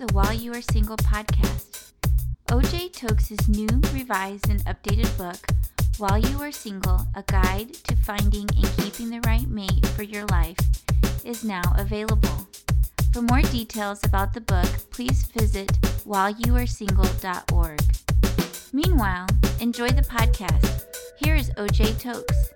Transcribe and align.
the 0.00 0.12
While 0.14 0.32
You 0.32 0.54
Are 0.54 0.62
Single 0.62 0.96
podcast. 0.96 1.92
OJ 2.48 2.90
Tokes' 2.90 3.46
new, 3.48 3.68
revised, 3.92 4.48
and 4.48 4.64
updated 4.64 5.14
book, 5.18 5.36
While 5.98 6.16
You 6.16 6.40
Are 6.40 6.50
Single 6.50 7.06
A 7.14 7.22
Guide 7.26 7.74
to 7.74 7.96
Finding 7.96 8.48
and 8.56 8.76
Keeping 8.78 9.10
the 9.10 9.20
Right 9.26 9.46
Mate 9.46 9.86
for 9.88 10.02
Your 10.02 10.24
Life, 10.28 10.56
is 11.22 11.44
now 11.44 11.60
available. 11.76 12.48
For 13.12 13.20
more 13.20 13.42
details 13.42 14.00
about 14.02 14.32
the 14.32 14.40
book, 14.40 14.70
please 14.90 15.24
visit 15.26 15.70
whileyouaresingle.org. 16.06 17.80
Meanwhile, 18.72 19.26
enjoy 19.60 19.88
the 19.88 20.00
podcast. 20.00 20.84
Here 21.22 21.34
is 21.34 21.50
OJ 21.58 22.00
Tokes. 22.00 22.48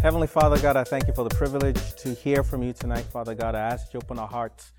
Heavenly 0.00 0.28
Father 0.28 0.58
God, 0.62 0.78
I 0.78 0.84
thank 0.84 1.06
you 1.06 1.12
for 1.12 1.28
the 1.28 1.34
privilege 1.34 1.94
to 1.96 2.14
hear 2.14 2.42
from 2.42 2.62
you 2.62 2.72
tonight, 2.72 3.04
Father 3.04 3.34
God. 3.34 3.54
I 3.54 3.60
ask 3.60 3.92
you 3.92 4.00
open 4.00 4.18
our 4.18 4.26
hearts 4.26 4.72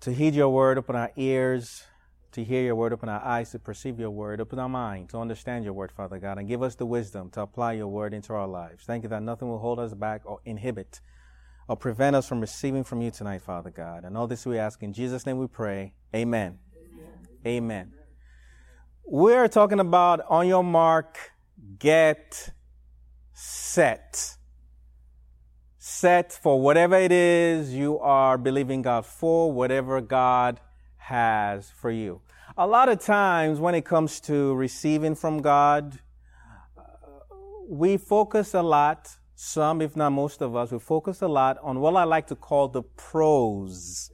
to 0.00 0.12
heed 0.12 0.34
your 0.34 0.50
word, 0.50 0.78
open 0.78 0.96
our 0.96 1.12
ears 1.16 1.84
to 2.32 2.44
hear 2.44 2.62
your 2.62 2.74
word, 2.74 2.92
open 2.92 3.08
our 3.08 3.24
eyes 3.24 3.50
to 3.50 3.58
perceive 3.58 3.98
your 3.98 4.10
word, 4.10 4.40
open 4.40 4.58
our 4.58 4.68
mind 4.68 5.08
to 5.08 5.18
understand 5.18 5.64
your 5.64 5.72
word, 5.72 5.90
Father 5.90 6.18
God, 6.18 6.38
and 6.38 6.46
give 6.46 6.62
us 6.62 6.74
the 6.74 6.84
wisdom 6.84 7.30
to 7.30 7.40
apply 7.40 7.72
your 7.72 7.88
word 7.88 8.12
into 8.12 8.34
our 8.34 8.46
lives. 8.46 8.84
Thank 8.84 9.04
you 9.04 9.08
that 9.08 9.22
nothing 9.22 9.48
will 9.48 9.58
hold 9.58 9.78
us 9.78 9.94
back 9.94 10.20
or 10.24 10.40
inhibit 10.44 11.00
or 11.68 11.76
prevent 11.76 12.14
us 12.14 12.28
from 12.28 12.40
receiving 12.40 12.84
from 12.84 13.00
you 13.00 13.10
tonight, 13.10 13.42
Father 13.42 13.70
God. 13.70 14.04
And 14.04 14.16
all 14.16 14.26
this 14.26 14.44
we 14.44 14.58
ask 14.58 14.82
in 14.82 14.92
Jesus' 14.92 15.24
name 15.24 15.38
we 15.38 15.46
pray. 15.46 15.94
Amen. 16.14 16.58
Amen. 16.76 17.26
Amen. 17.46 17.92
We're 19.04 19.48
talking 19.48 19.80
about 19.80 20.20
on 20.28 20.46
your 20.46 20.62
mark, 20.62 21.32
get 21.78 22.50
set 23.32 24.35
set 25.88 26.32
for 26.32 26.60
whatever 26.60 26.96
it 26.96 27.12
is 27.12 27.72
you 27.72 27.96
are 28.00 28.36
believing 28.36 28.82
God 28.82 29.06
for, 29.06 29.52
whatever 29.52 30.00
God 30.00 30.60
has 30.96 31.70
for 31.70 31.92
you. 31.92 32.20
A 32.58 32.66
lot 32.66 32.88
of 32.88 32.98
times 32.98 33.60
when 33.60 33.76
it 33.76 33.84
comes 33.84 34.18
to 34.22 34.52
receiving 34.56 35.14
from 35.14 35.42
God, 35.42 36.00
we 37.68 37.96
focus 37.98 38.52
a 38.52 38.62
lot, 38.62 39.16
some, 39.36 39.80
if 39.80 39.94
not 39.94 40.10
most 40.10 40.42
of 40.42 40.56
us, 40.56 40.72
we 40.72 40.80
focus 40.80 41.22
a 41.22 41.28
lot 41.28 41.56
on 41.62 41.78
what 41.78 41.94
I 41.94 42.02
like 42.02 42.26
to 42.28 42.34
call 42.34 42.66
the 42.66 42.82
pros 42.82 44.10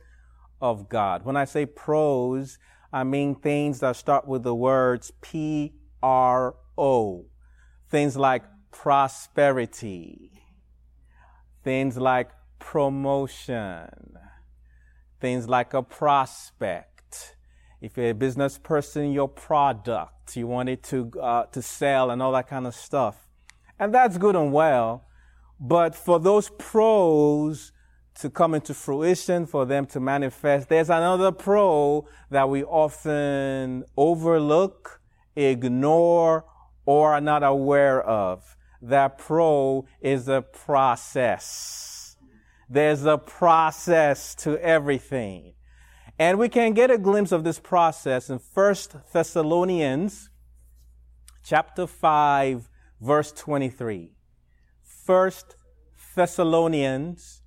of 0.60 0.90
God. 0.90 1.24
When 1.24 1.38
I 1.38 1.46
say 1.46 1.64
pros, 1.64 2.58
I 2.92 3.02
mean 3.04 3.34
things 3.34 3.80
that 3.80 3.96
start 3.96 4.28
with 4.28 4.42
the 4.42 4.54
words 4.54 5.10
P 5.22 5.72
R 6.02 6.54
O. 6.76 7.24
Things 7.88 8.14
like 8.14 8.42
prosperity, 8.70 10.41
Things 11.64 11.96
like 11.96 12.30
promotion, 12.58 14.18
things 15.20 15.48
like 15.48 15.74
a 15.74 15.82
prospect. 15.82 17.36
If 17.80 17.96
you're 17.96 18.10
a 18.10 18.14
business 18.14 18.58
person, 18.58 19.12
your 19.12 19.28
product, 19.28 20.36
you 20.36 20.46
want 20.46 20.68
it 20.68 20.82
to, 20.84 21.10
uh, 21.20 21.44
to 21.46 21.62
sell 21.62 22.10
and 22.10 22.22
all 22.22 22.32
that 22.32 22.48
kind 22.48 22.66
of 22.66 22.74
stuff. 22.74 23.28
And 23.78 23.92
that's 23.92 24.18
good 24.18 24.36
and 24.36 24.52
well. 24.52 25.04
But 25.60 25.94
for 25.94 26.18
those 26.18 26.50
pros 26.58 27.72
to 28.20 28.30
come 28.30 28.54
into 28.54 28.74
fruition, 28.74 29.46
for 29.46 29.64
them 29.64 29.86
to 29.86 30.00
manifest, 30.00 30.68
there's 30.68 30.90
another 30.90 31.32
pro 31.32 32.06
that 32.30 32.48
we 32.48 32.64
often 32.64 33.84
overlook, 33.96 35.00
ignore, 35.36 36.44
or 36.84 37.14
are 37.14 37.20
not 37.20 37.42
aware 37.42 38.02
of 38.02 38.56
that 38.82 39.16
pro 39.16 39.86
is 40.00 40.28
a 40.28 40.42
process. 40.42 42.16
There's 42.68 43.04
a 43.04 43.16
process 43.16 44.34
to 44.36 44.58
everything. 44.58 45.54
And 46.18 46.38
we 46.38 46.48
can 46.48 46.72
get 46.72 46.90
a 46.90 46.98
glimpse 46.98 47.32
of 47.32 47.44
this 47.44 47.58
process 47.58 48.28
in 48.28 48.38
1 48.38 48.74
Thessalonians 49.12 50.30
chapter 51.42 51.86
5 51.86 52.68
verse 53.00 53.32
23. 53.32 54.12
1 55.06 55.30
Thessalonians 56.14 57.42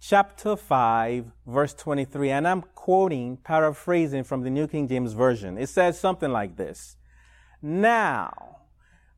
chapter 0.00 0.56
5 0.56 1.32
verse 1.46 1.74
23 1.74 2.30
and 2.30 2.46
I'm 2.46 2.62
quoting 2.74 3.38
paraphrasing 3.38 4.24
from 4.24 4.42
the 4.42 4.50
New 4.50 4.66
King 4.66 4.86
James 4.86 5.12
version. 5.12 5.56
It 5.58 5.68
says 5.68 5.98
something 5.98 6.30
like 6.30 6.56
this. 6.56 6.96
Now 7.62 8.53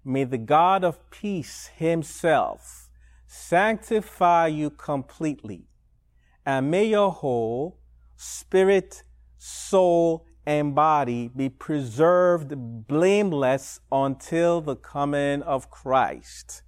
May 0.09 0.22
the 0.22 0.39
God 0.39 0.84
of 0.84 1.11
peace 1.11 1.69
himself 1.75 2.89
sanctify 3.27 4.47
you 4.47 4.71
completely, 4.71 5.67
and 6.47 6.71
may 6.71 6.84
your 6.84 7.11
whole 7.11 7.81
spirit, 8.15 9.03
soul, 9.37 10.25
and 10.47 10.77
body 10.77 11.28
be 11.34 11.49
preserved 11.49 12.55
blameless 12.87 13.81
until 13.91 14.61
the 14.61 14.77
coming 14.77 15.43
of 15.43 15.71
Christ. 15.72 16.62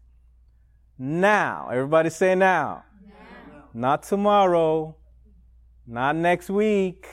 Now, 0.98 1.68
everybody 1.70 2.10
say 2.10 2.34
now. 2.34 2.86
now. 3.06 3.62
Not 3.72 4.02
tomorrow, 4.02 4.96
not 5.86 6.16
next 6.16 6.50
week, 6.50 7.06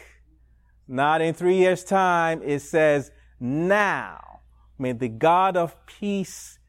not 0.87 1.21
in 1.21 1.35
three 1.35 1.57
years' 1.57 1.83
time. 1.83 2.41
It 2.43 2.63
says 2.63 3.11
now 3.39 4.34
May 4.77 4.91
the 4.91 5.07
God 5.09 5.55
of 5.55 5.75
peace 5.85 6.59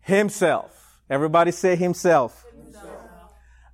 himself, 0.00 1.00
everybody 1.08 1.50
say 1.50 1.76
himself. 1.76 2.44
himself. 2.52 2.86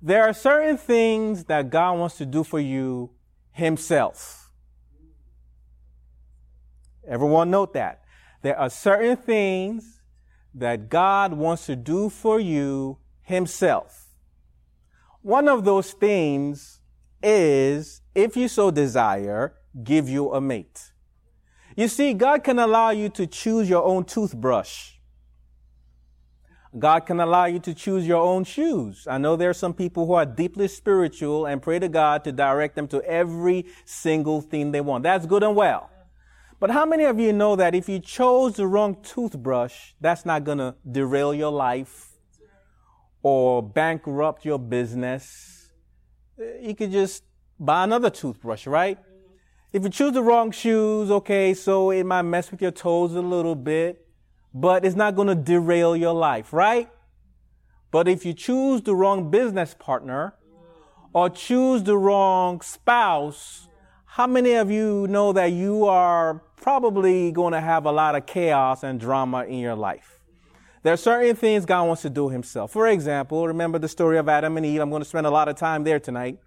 There 0.01 0.27
are 0.27 0.33
certain 0.33 0.77
things 0.77 1.45
that 1.45 1.69
God 1.69 1.97
wants 1.97 2.17
to 2.17 2.25
do 2.25 2.43
for 2.43 2.59
you 2.59 3.11
himself. 3.51 4.51
Everyone 7.07 7.49
note 7.49 7.73
that. 7.73 8.03
There 8.41 8.57
are 8.59 8.69
certain 8.69 9.17
things 9.17 10.01
that 10.53 10.89
God 10.89 11.33
wants 11.33 11.65
to 11.67 11.75
do 11.75 12.09
for 12.09 12.39
you 12.39 12.97
himself. 13.21 14.07
One 15.21 15.47
of 15.47 15.65
those 15.65 15.91
things 15.91 16.79
is, 17.23 18.01
if 18.13 18.37
you 18.37 18.47
so 18.47 18.71
desire, 18.71 19.55
give 19.83 20.07
you 20.07 20.31
a 20.33 20.41
mate. 20.41 20.91
You 21.77 21.87
see, 21.87 22.15
God 22.15 22.43
can 22.43 22.57
allow 22.57 22.89
you 22.89 23.07
to 23.09 23.27
choose 23.27 23.69
your 23.69 23.83
own 23.83 24.03
toothbrush. 24.03 24.93
God 26.77 27.01
can 27.01 27.19
allow 27.19 27.45
you 27.45 27.59
to 27.59 27.73
choose 27.75 28.07
your 28.07 28.21
own 28.21 28.45
shoes. 28.45 29.05
I 29.07 29.19
know 29.19 29.35
there 29.35 29.51
are 29.51 29.53
some 29.53 29.75
people 29.75 30.07
who 30.07 30.13
are 30.13 30.25
deeply 30.25 30.67
spiritual 30.69 31.45
and 31.45 31.61
pray 31.61 31.77
to 31.77 31.87
God 31.87 32.23
to 32.23 32.31
direct 32.31 32.75
them 32.75 32.87
to 32.87 33.03
every 33.03 33.67
single 33.85 34.41
thing 34.41 34.71
they 34.71 34.81
want. 34.81 35.03
That's 35.03 35.27
good 35.27 35.43
and 35.43 35.55
well. 35.55 35.91
But 36.59 36.71
how 36.71 36.83
many 36.83 37.03
of 37.03 37.19
you 37.19 37.31
know 37.31 37.55
that 37.55 37.75
if 37.75 37.87
you 37.87 37.99
chose 37.99 38.55
the 38.55 38.65
wrong 38.65 38.97
toothbrush, 39.03 39.93
that's 40.01 40.25
not 40.25 40.43
going 40.43 40.57
to 40.57 40.73
derail 40.91 41.31
your 41.31 41.51
life 41.51 42.09
or 43.21 43.61
bankrupt 43.61 44.45
your 44.45 44.57
business? 44.57 45.69
You 46.59 46.73
could 46.73 46.91
just 46.91 47.23
buy 47.59 47.83
another 47.83 48.09
toothbrush, 48.09 48.65
right? 48.65 48.97
If 49.73 49.83
you 49.83 49.89
choose 49.89 50.13
the 50.13 50.23
wrong 50.23 50.51
shoes, 50.51 51.11
okay, 51.11 51.53
so 51.53 51.91
it 51.91 52.05
might 52.05 52.21
mess 52.21 52.51
with 52.51 52.61
your 52.61 52.71
toes 52.71 53.13
a 53.15 53.21
little 53.21 53.55
bit, 53.55 54.07
but 54.53 54.85
it's 54.85 54.95
not 54.95 55.15
going 55.15 55.27
to 55.27 55.35
derail 55.35 55.95
your 55.95 56.13
life, 56.13 56.53
right? 56.53 56.89
But 57.91 58.07
if 58.07 58.25
you 58.25 58.33
choose 58.33 58.81
the 58.81 58.95
wrong 58.95 59.29
business 59.29 59.75
partner 59.77 60.35
or 61.13 61.29
choose 61.29 61.83
the 61.83 61.97
wrong 61.97 62.61
spouse, 62.61 63.67
how 64.05 64.25
many 64.25 64.53
of 64.53 64.71
you 64.71 65.05
know 65.07 65.33
that 65.33 65.51
you 65.51 65.85
are 65.85 66.41
probably 66.55 67.31
going 67.31 67.53
to 67.53 67.61
have 67.61 67.85
a 67.85 67.91
lot 67.91 68.15
of 68.15 68.25
chaos 68.25 68.83
and 68.83 68.99
drama 68.99 69.43
in 69.43 69.59
your 69.59 69.75
life? 69.75 70.21
There 70.83 70.93
are 70.93 70.97
certain 70.97 71.35
things 71.35 71.65
God 71.65 71.83
wants 71.87 72.03
to 72.03 72.09
do 72.09 72.29
himself. 72.29 72.71
For 72.71 72.87
example, 72.87 73.45
remember 73.45 73.79
the 73.79 73.89
story 73.89 74.17
of 74.17 74.29
Adam 74.29 74.55
and 74.55 74.65
Eve. 74.65 74.79
I'm 74.79 74.89
going 74.89 75.01
to 75.01 75.09
spend 75.09 75.27
a 75.27 75.29
lot 75.29 75.49
of 75.49 75.57
time 75.57 75.83
there 75.83 75.99
tonight. 75.99 76.39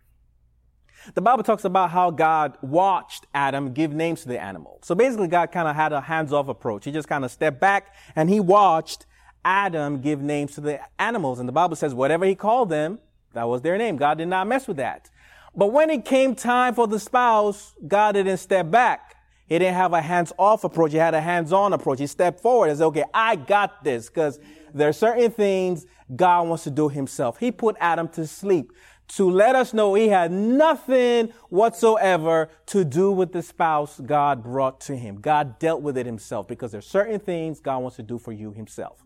The 1.15 1.21
Bible 1.21 1.43
talks 1.43 1.65
about 1.65 1.91
how 1.91 2.11
God 2.11 2.59
watched 2.61 3.27
Adam 3.35 3.73
give 3.73 3.93
names 3.93 4.23
to 4.23 4.29
the 4.29 4.41
animals. 4.41 4.81
So 4.85 4.95
basically, 4.95 5.29
God 5.29 5.51
kind 5.51 5.69
of 5.69 5.75
had 5.75 5.93
a 5.93 6.01
hands-off 6.01 6.49
approach. 6.49 6.85
He 6.85 6.93
just 6.93 7.09
kind 7.09 7.25
of 7.25 7.31
stepped 7.31 7.61
back 7.61 7.95
and 8.17 8.29
he 8.29 8.41
watched 8.41 9.07
Adam 9.45 10.01
give 10.01 10.21
names 10.21 10.55
to 10.55 10.61
the 10.61 10.81
animals. 11.01 11.39
And 11.39 11.49
the 11.49 11.53
Bible 11.53 11.77
says 11.77 11.95
whatever 11.95 12.25
he 12.25 12.35
called 12.35 12.69
them, 12.69 12.99
that 13.33 13.45
was 13.45 13.63
their 13.63 13.79
name. 13.79 13.97
God 13.97 14.19
did 14.19 14.29
not 14.29 14.47
mess 14.47 14.69
with 14.69 14.77
that. 14.77 15.09
But 15.55 15.69
when 15.69 15.91
it 15.91 16.05
came 16.05 16.35
time 16.35 16.75
for 16.75 16.87
the 16.87 17.01
spouse, 17.01 17.75
God 17.87 18.13
didn't 18.13 18.37
step 18.37 18.71
back. 18.71 19.17
He 19.49 19.59
didn't 19.59 19.75
have 19.75 19.93
a 19.93 20.01
hands-off 20.01 20.63
approach. 20.63 20.93
He 20.93 20.99
had 20.99 21.15
a 21.15 21.21
hands-on 21.21 21.73
approach. 21.73 21.99
He 21.99 22.07
stepped 22.07 22.41
forward 22.41 22.69
and 22.69 22.79
said, 22.79 22.85
okay, 22.85 23.05
I 23.13 23.35
got 23.35 23.83
this 23.83 24.09
because 24.09 24.39
there 24.73 24.89
are 24.89 24.93
certain 24.93 25.31
things 25.33 25.87
God 26.15 26.47
wants 26.47 26.65
to 26.65 26.71
do 26.71 26.89
himself. 26.89 27.39
He 27.39 27.51
put 27.51 27.77
Adam 27.81 28.07
to 28.11 28.27
sleep 28.27 28.73
to 29.11 29.29
let 29.29 29.57
us 29.57 29.75
know 29.75 29.95
he 29.95 30.09
had 30.09 30.31
nothing 30.31 31.33
whatsoever 31.49 32.49
to 32.67 32.85
do 32.85 33.11
with 33.11 33.33
the 33.33 33.43
spouse 33.43 34.01
God 34.01 34.43
brought 34.43 34.81
to 34.83 34.97
him. 34.97 35.21
God 35.21 35.59
dealt 35.59 35.83
with 35.83 35.99
it 35.99 36.07
himself 36.07 36.47
because 36.47 36.71
there's 36.71 36.87
certain 36.87 37.19
things 37.19 37.59
God 37.59 37.79
wants 37.79 37.97
to 37.97 38.05
do 38.05 38.19
for 38.19 38.33
you 38.33 38.53
himself. 38.53 39.03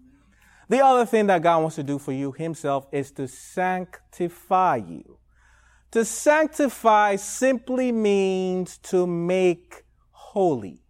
The 0.68 0.84
other 0.84 1.06
thing 1.06 1.26
that 1.28 1.42
God 1.42 1.60
wants 1.60 1.76
to 1.76 1.82
do 1.82 1.98
for 1.98 2.12
you 2.12 2.32
himself 2.32 2.86
is 2.92 3.12
to 3.12 3.26
sanctify 3.28 4.76
you, 4.76 5.18
To 5.92 6.04
sanctify 6.04 7.16
simply 7.16 7.92
means 7.92 8.78
to 8.78 9.06
make 9.06 9.84
holy. 10.10 10.82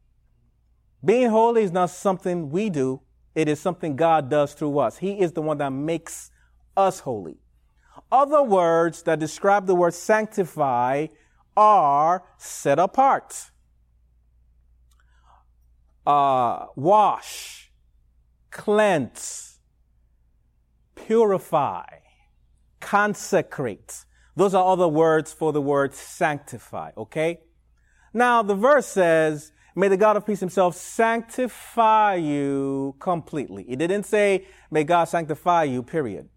Being 1.04 1.28
holy 1.28 1.62
is 1.62 1.72
not 1.72 1.90
something 1.90 2.50
we 2.50 2.70
do. 2.70 3.02
It 3.34 3.48
is 3.48 3.60
something 3.60 3.96
God 3.96 4.30
does 4.30 4.54
through 4.54 4.78
us. 4.78 4.96
He 4.98 5.20
is 5.20 5.32
the 5.32 5.42
one 5.42 5.58
that 5.58 5.70
makes 5.70 6.30
us 6.76 7.00
holy. 7.00 7.43
Other 8.10 8.42
words 8.42 9.02
that 9.02 9.18
describe 9.18 9.66
the 9.66 9.74
word 9.74 9.94
sanctify 9.94 11.08
are 11.56 12.24
set 12.38 12.78
apart, 12.78 13.50
uh, 16.06 16.66
wash, 16.76 17.70
cleanse, 18.50 19.58
purify, 20.94 21.86
consecrate. 22.80 24.04
Those 24.36 24.54
are 24.54 24.66
other 24.72 24.88
words 24.88 25.32
for 25.32 25.52
the 25.52 25.62
word 25.62 25.94
sanctify, 25.94 26.90
okay? 26.96 27.40
Now, 28.12 28.42
the 28.42 28.54
verse 28.54 28.86
says, 28.86 29.52
May 29.76 29.88
the 29.88 29.96
God 29.96 30.16
of 30.16 30.24
peace 30.24 30.38
himself 30.38 30.76
sanctify 30.76 32.14
you 32.14 32.94
completely. 33.00 33.64
It 33.68 33.76
didn't 33.76 34.04
say, 34.04 34.46
May 34.70 34.84
God 34.84 35.04
sanctify 35.04 35.64
you, 35.64 35.82
period. 35.82 36.28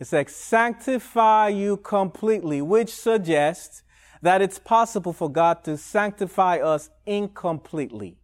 It 0.00 0.06
says, 0.06 0.34
sanctify 0.34 1.48
you 1.48 1.76
completely, 1.76 2.62
which 2.62 2.94
suggests 2.94 3.82
that 4.22 4.40
it's 4.40 4.58
possible 4.58 5.12
for 5.12 5.30
God 5.30 5.62
to 5.64 5.76
sanctify 5.76 6.56
us 6.58 6.88
incompletely. 7.04 8.16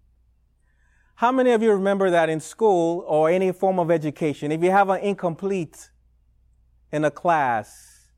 How 1.17 1.33
many 1.33 1.51
of 1.51 1.63
you 1.63 1.73
remember 1.73 2.11
that 2.11 2.31
in 2.31 2.41
school 2.41 3.05
or 3.07 3.31
any 3.31 3.53
form 3.53 3.79
of 3.79 3.91
education, 3.91 4.53
if 4.53 4.63
you 4.63 4.71
have 4.71 4.89
an 4.89 5.01
incomplete 5.01 5.91
in 6.93 7.05
a 7.05 7.11
class, 7.11 8.09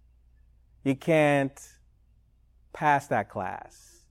you 0.84 0.94
can't 0.94 1.61
pass 2.72 3.08
that 3.08 3.28
class. 3.28 4.04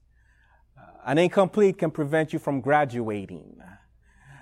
An 1.06 1.16
incomplete 1.16 1.78
can 1.78 1.90
prevent 1.90 2.34
you 2.34 2.38
from 2.38 2.60
graduating. 2.60 3.56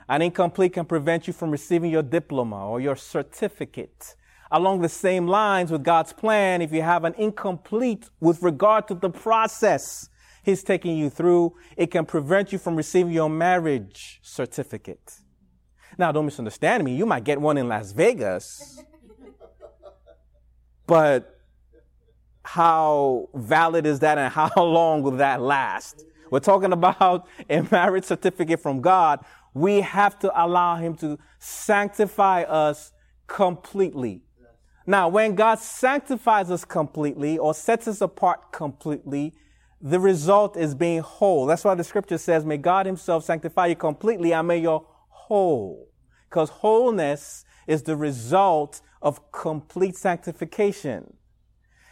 An 0.08 0.22
incomplete 0.22 0.72
can 0.72 0.84
prevent 0.84 1.28
you 1.28 1.32
from 1.32 1.50
receiving 1.50 1.92
your 1.92 2.02
diploma 2.02 2.68
or 2.68 2.80
your 2.80 2.96
certificate 2.96 4.16
along 4.50 4.82
the 4.82 4.88
same 4.88 5.26
lines 5.26 5.70
with 5.70 5.82
God's 5.82 6.12
plan, 6.12 6.62
if 6.62 6.72
you 6.72 6.82
have 6.82 7.04
an 7.04 7.14
incomplete 7.18 8.08
with 8.20 8.42
regard 8.42 8.88
to 8.88 8.94
the 8.94 9.10
process 9.10 10.08
He's 10.46 10.62
taking 10.62 10.96
you 10.96 11.10
through, 11.10 11.56
it 11.76 11.90
can 11.90 12.06
prevent 12.06 12.52
you 12.52 12.58
from 12.58 12.76
receiving 12.76 13.12
your 13.12 13.28
marriage 13.28 14.20
certificate. 14.22 15.16
Now, 15.98 16.12
don't 16.12 16.24
misunderstand 16.24 16.84
me. 16.84 16.94
You 16.94 17.04
might 17.04 17.24
get 17.24 17.40
one 17.40 17.58
in 17.58 17.66
Las 17.66 17.90
Vegas, 17.90 18.80
but 20.86 21.40
how 22.44 23.28
valid 23.34 23.86
is 23.86 23.98
that 24.00 24.18
and 24.18 24.32
how 24.32 24.52
long 24.56 25.02
will 25.02 25.16
that 25.16 25.42
last? 25.42 26.04
We're 26.30 26.38
talking 26.38 26.72
about 26.72 27.26
a 27.50 27.62
marriage 27.72 28.04
certificate 28.04 28.60
from 28.60 28.80
God. 28.80 29.24
We 29.52 29.80
have 29.80 30.16
to 30.20 30.44
allow 30.44 30.76
Him 30.76 30.94
to 30.98 31.18
sanctify 31.40 32.42
us 32.42 32.92
completely. 33.26 34.22
Now, 34.86 35.08
when 35.08 35.34
God 35.34 35.58
sanctifies 35.58 36.50
us 36.50 36.64
completely 36.64 37.38
or 37.38 37.54
sets 37.54 37.88
us 37.88 38.00
apart 38.00 38.52
completely, 38.52 39.34
the 39.80 39.98
result 39.98 40.56
is 40.56 40.74
being 40.74 41.00
whole. 41.00 41.46
That's 41.46 41.64
why 41.64 41.74
the 41.74 41.84
scripture 41.84 42.18
says, 42.18 42.44
May 42.44 42.56
God 42.56 42.86
Himself 42.86 43.24
sanctify 43.24 43.66
you 43.66 43.76
completely 43.76 44.32
and 44.32 44.46
may 44.46 44.58
you're 44.58 44.86
whole. 45.08 45.88
Because 46.28 46.50
wholeness 46.50 47.44
is 47.66 47.82
the 47.82 47.96
result 47.96 48.80
of 49.02 49.32
complete 49.32 49.96
sanctification. 49.96 51.14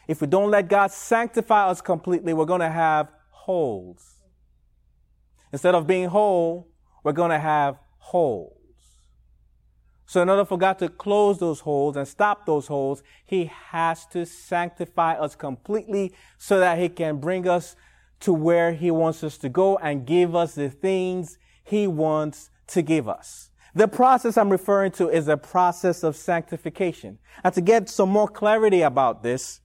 If 0.06 0.20
we 0.20 0.26
don't 0.26 0.50
let 0.50 0.69
God 0.69 0.91
sanctify 0.91 1.69
us 1.69 1.81
completely, 1.81 2.32
we're 2.32 2.44
going 2.44 2.61
to 2.61 2.70
have 2.70 3.11
holes. 3.31 4.17
Instead 5.52 5.75
of 5.75 5.87
being 5.87 6.08
whole, 6.08 6.69
we're 7.02 7.12
going 7.12 7.31
to 7.31 7.38
have 7.38 7.79
holes. 7.99 8.63
So 10.06 10.23
in 10.23 10.29
order 10.29 10.45
for 10.45 10.59
God 10.59 10.79
to 10.81 10.89
close 10.89 11.39
those 11.39 11.61
holes 11.61 11.97
and 11.97 12.06
stop 12.06 12.47
those 12.47 12.67
holes, 12.67 13.03
He 13.25 13.51
has 13.71 14.06
to 14.06 14.27
sanctify 14.27 15.15
us 15.15 15.35
completely 15.35 16.12
so 16.39 16.61
that 16.61 16.79
He 16.79 16.89
can 16.89 17.19
bring 17.19 17.49
us 17.49 17.77
to 18.21 18.33
where 18.33 18.73
He 18.73 18.91
wants 18.91 19.25
us 19.25 19.39
to 19.39 19.49
go 19.49 19.77
and 19.79 20.06
give 20.06 20.35
us 20.35 20.55
the 20.55 20.71
things 20.71 21.39
He 21.62 21.87
wants 21.87 22.51
to 22.69 22.83
give 22.83 23.09
us. 23.09 23.51
The 23.75 23.89
process 23.89 24.37
I'm 24.37 24.51
referring 24.51 24.93
to 24.93 25.09
is 25.09 25.27
a 25.27 25.37
process 25.37 26.05
of 26.05 26.17
sanctification. 26.17 27.19
And 27.43 27.53
to 27.55 27.61
get 27.61 27.89
some 27.89 28.09
more 28.09 28.29
clarity 28.29 28.83
about 28.83 29.25
this, 29.25 29.61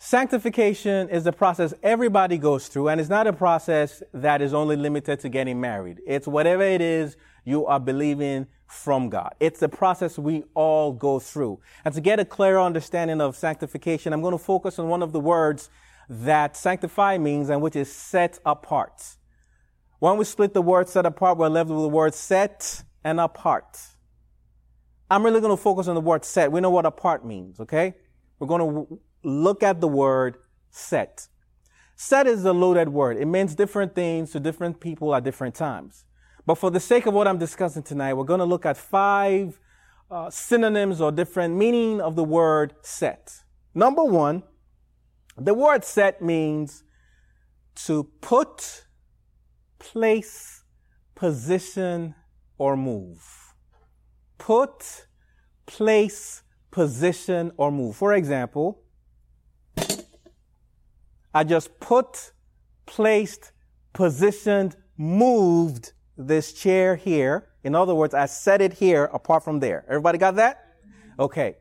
sanctification 0.00 1.10
is 1.10 1.26
a 1.26 1.32
process 1.32 1.74
everybody 1.82 2.38
goes 2.38 2.68
through, 2.68 2.88
and 2.88 3.00
it's 3.00 3.10
not 3.10 3.26
a 3.26 3.32
process 3.32 4.02
that 4.14 4.40
is 4.40 4.54
only 4.54 4.74
limited 4.74 5.20
to 5.20 5.28
getting 5.28 5.60
married. 5.60 6.00
It's 6.06 6.26
whatever 6.26 6.62
it 6.62 6.80
is 6.80 7.16
you 7.44 7.66
are 7.66 7.78
believing 7.78 8.46
from 8.66 9.10
God. 9.10 9.34
It's 9.40 9.60
a 9.60 9.68
process 9.68 10.18
we 10.18 10.44
all 10.54 10.92
go 10.92 11.18
through. 11.18 11.60
And 11.84 11.94
to 11.94 12.00
get 12.00 12.18
a 12.18 12.24
clearer 12.24 12.60
understanding 12.60 13.20
of 13.20 13.36
sanctification, 13.36 14.12
I'm 14.12 14.22
going 14.22 14.32
to 14.32 14.38
focus 14.38 14.78
on 14.78 14.88
one 14.88 15.02
of 15.02 15.12
the 15.12 15.20
words 15.20 15.68
that 16.08 16.56
sanctify 16.56 17.18
means 17.18 17.50
and 17.50 17.60
which 17.60 17.76
is 17.76 17.92
set 17.92 18.38
apart. 18.46 19.16
When 19.98 20.16
we 20.16 20.24
split 20.24 20.54
the 20.54 20.62
word 20.62 20.88
set 20.88 21.04
apart, 21.04 21.36
we're 21.36 21.48
left 21.48 21.68
with 21.68 21.78
the 21.78 21.88
word 21.88 22.14
set 22.14 22.84
and 23.04 23.20
apart. 23.20 23.78
I'm 25.10 25.24
really 25.24 25.40
going 25.40 25.54
to 25.54 25.62
focus 25.62 25.88
on 25.88 25.94
the 25.94 26.00
word 26.00 26.24
set. 26.24 26.50
We 26.50 26.60
know 26.60 26.70
what 26.70 26.86
apart 26.86 27.26
means, 27.26 27.60
okay? 27.60 27.94
We're 28.38 28.46
going 28.46 28.60
to 28.60 29.00
look 29.22 29.62
at 29.62 29.80
the 29.80 29.88
word 29.88 30.36
set. 30.70 31.28
Set 31.96 32.26
is 32.26 32.44
a 32.44 32.52
loaded 32.52 32.88
word. 32.88 33.18
It 33.18 33.26
means 33.26 33.54
different 33.54 33.94
things 33.94 34.30
to 34.32 34.40
different 34.40 34.80
people 34.80 35.14
at 35.14 35.22
different 35.22 35.54
times. 35.54 36.04
But 36.46 36.54
for 36.54 36.70
the 36.70 36.80
sake 36.80 37.06
of 37.06 37.14
what 37.14 37.28
I'm 37.28 37.38
discussing 37.38 37.82
tonight, 37.82 38.14
we're 38.14 38.24
going 38.24 38.40
to 38.40 38.46
look 38.46 38.64
at 38.64 38.76
five 38.76 39.60
uh, 40.10 40.30
synonyms 40.30 41.00
or 41.00 41.12
different 41.12 41.54
meaning 41.54 42.00
of 42.00 42.16
the 42.16 42.24
word 42.24 42.74
set. 42.82 43.42
Number 43.74 44.02
one, 44.02 44.42
the 45.36 45.54
word 45.54 45.84
set 45.84 46.20
means 46.22 46.84
to 47.86 48.04
put, 48.20 48.86
place, 49.78 50.64
position, 51.14 52.14
or 52.58 52.76
move. 52.76 53.54
Put, 54.38 55.06
place, 55.66 56.42
position, 56.70 57.52
or 57.56 57.70
move. 57.70 57.94
For 57.96 58.14
example, 58.14 58.82
I 61.32 61.44
just 61.44 61.78
put, 61.80 62.32
placed, 62.86 63.52
positioned, 63.92 64.76
moved 64.96 65.92
this 66.16 66.52
chair 66.52 66.96
here. 66.96 67.48
In 67.62 67.74
other 67.74 67.94
words, 67.94 68.14
I 68.14 68.26
set 68.26 68.60
it 68.60 68.74
here 68.74 69.04
apart 69.04 69.44
from 69.44 69.60
there. 69.60 69.84
Everybody 69.88 70.18
got 70.18 70.36
that? 70.36 70.64
Okay. 71.18 71.56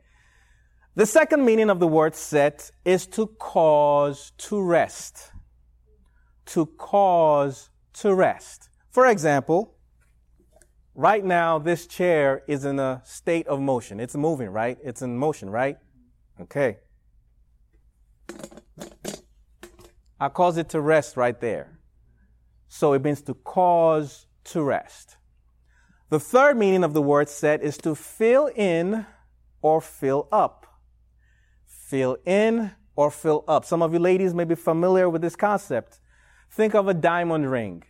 The 0.96 1.06
second 1.06 1.46
meaning 1.46 1.70
of 1.70 1.80
the 1.80 1.88
word 1.88 2.16
set 2.16 2.72
is 2.84 3.06
to 3.08 3.28
cause 3.28 4.32
to 4.38 4.62
rest. 4.62 5.32
To 6.48 6.66
cause 6.66 7.70
to 7.94 8.14
rest. 8.14 8.70
For 8.92 9.08
example, 9.08 9.76
right 10.96 11.24
now 11.24 11.60
this 11.60 11.86
chair 11.88 12.44
is 12.48 12.66
in 12.66 12.80
a 12.80 13.02
state 13.06 13.48
of 13.48 13.62
motion. 13.62 14.00
It's 14.00 14.16
moving, 14.16 14.50
right? 14.50 14.78
It's 14.84 15.02
in 15.02 15.18
motion, 15.18 15.50
right? 15.50 15.78
Okay. 16.42 16.78
I 20.20 20.30
cause 20.30 20.58
it 20.58 20.70
to 20.70 20.82
rest 20.82 21.16
right 21.18 21.40
there. 21.40 21.80
So 22.68 22.94
it 22.94 23.04
means 23.04 23.22
to 23.24 23.34
cause 23.34 24.28
to 24.46 24.62
rest. 24.62 25.18
The 26.10 26.20
third 26.20 26.58
meaning 26.58 26.84
of 26.84 26.94
the 26.94 27.02
word 27.02 27.30
set 27.30 27.62
is 27.62 27.78
to 27.80 27.96
fill 27.96 28.48
in 28.56 29.06
or 29.62 29.80
fill 29.80 30.28
up. 30.32 30.66
Fill 31.66 32.18
in 32.26 32.72
or 32.96 33.12
fill 33.12 33.44
up. 33.48 33.64
Some 33.64 33.82
of 33.82 33.94
you 33.94 34.00
ladies 34.00 34.34
may 34.34 34.44
be 34.44 34.56
familiar 34.56 35.10
with 35.10 35.22
this 35.22 35.36
concept. 35.36 36.00
Think 36.52 36.74
of 36.76 36.88
a 36.88 36.94
diamond 36.94 37.50
ring. 37.50 37.84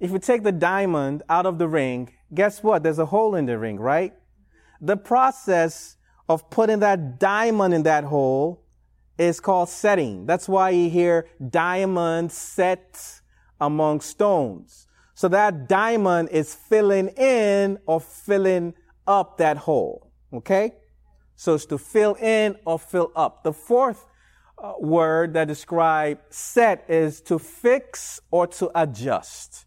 If 0.00 0.10
you 0.10 0.18
take 0.18 0.42
the 0.42 0.52
diamond 0.52 1.22
out 1.28 1.44
of 1.44 1.58
the 1.58 1.68
ring, 1.68 2.12
guess 2.32 2.62
what? 2.62 2.82
There's 2.82 2.98
a 2.98 3.06
hole 3.06 3.34
in 3.34 3.46
the 3.46 3.58
ring, 3.58 3.78
right? 3.78 4.14
The 4.80 4.96
process 4.96 5.96
of 6.28 6.48
putting 6.48 6.80
that 6.80 7.20
diamond 7.20 7.74
in 7.74 7.82
that 7.82 8.04
hole 8.04 8.64
is 9.20 9.38
called 9.38 9.68
setting. 9.68 10.24
That's 10.24 10.48
why 10.48 10.70
you 10.70 10.88
hear 10.88 11.26
diamond 11.50 12.32
set 12.32 13.20
among 13.60 14.00
stones. 14.00 14.86
So 15.14 15.28
that 15.28 15.68
diamond 15.68 16.30
is 16.30 16.54
filling 16.54 17.08
in 17.08 17.78
or 17.84 18.00
filling 18.00 18.72
up 19.06 19.36
that 19.36 19.58
hole. 19.58 20.10
Okay? 20.32 20.72
So 21.36 21.54
it's 21.54 21.66
to 21.66 21.76
fill 21.76 22.14
in 22.14 22.56
or 22.64 22.78
fill 22.78 23.12
up. 23.14 23.44
The 23.44 23.52
fourth 23.52 24.06
uh, 24.56 24.72
word 24.80 25.34
that 25.34 25.48
describes 25.48 26.20
set 26.30 26.88
is 26.88 27.20
to 27.22 27.38
fix 27.38 28.20
or 28.30 28.46
to 28.46 28.70
adjust. 28.74 29.66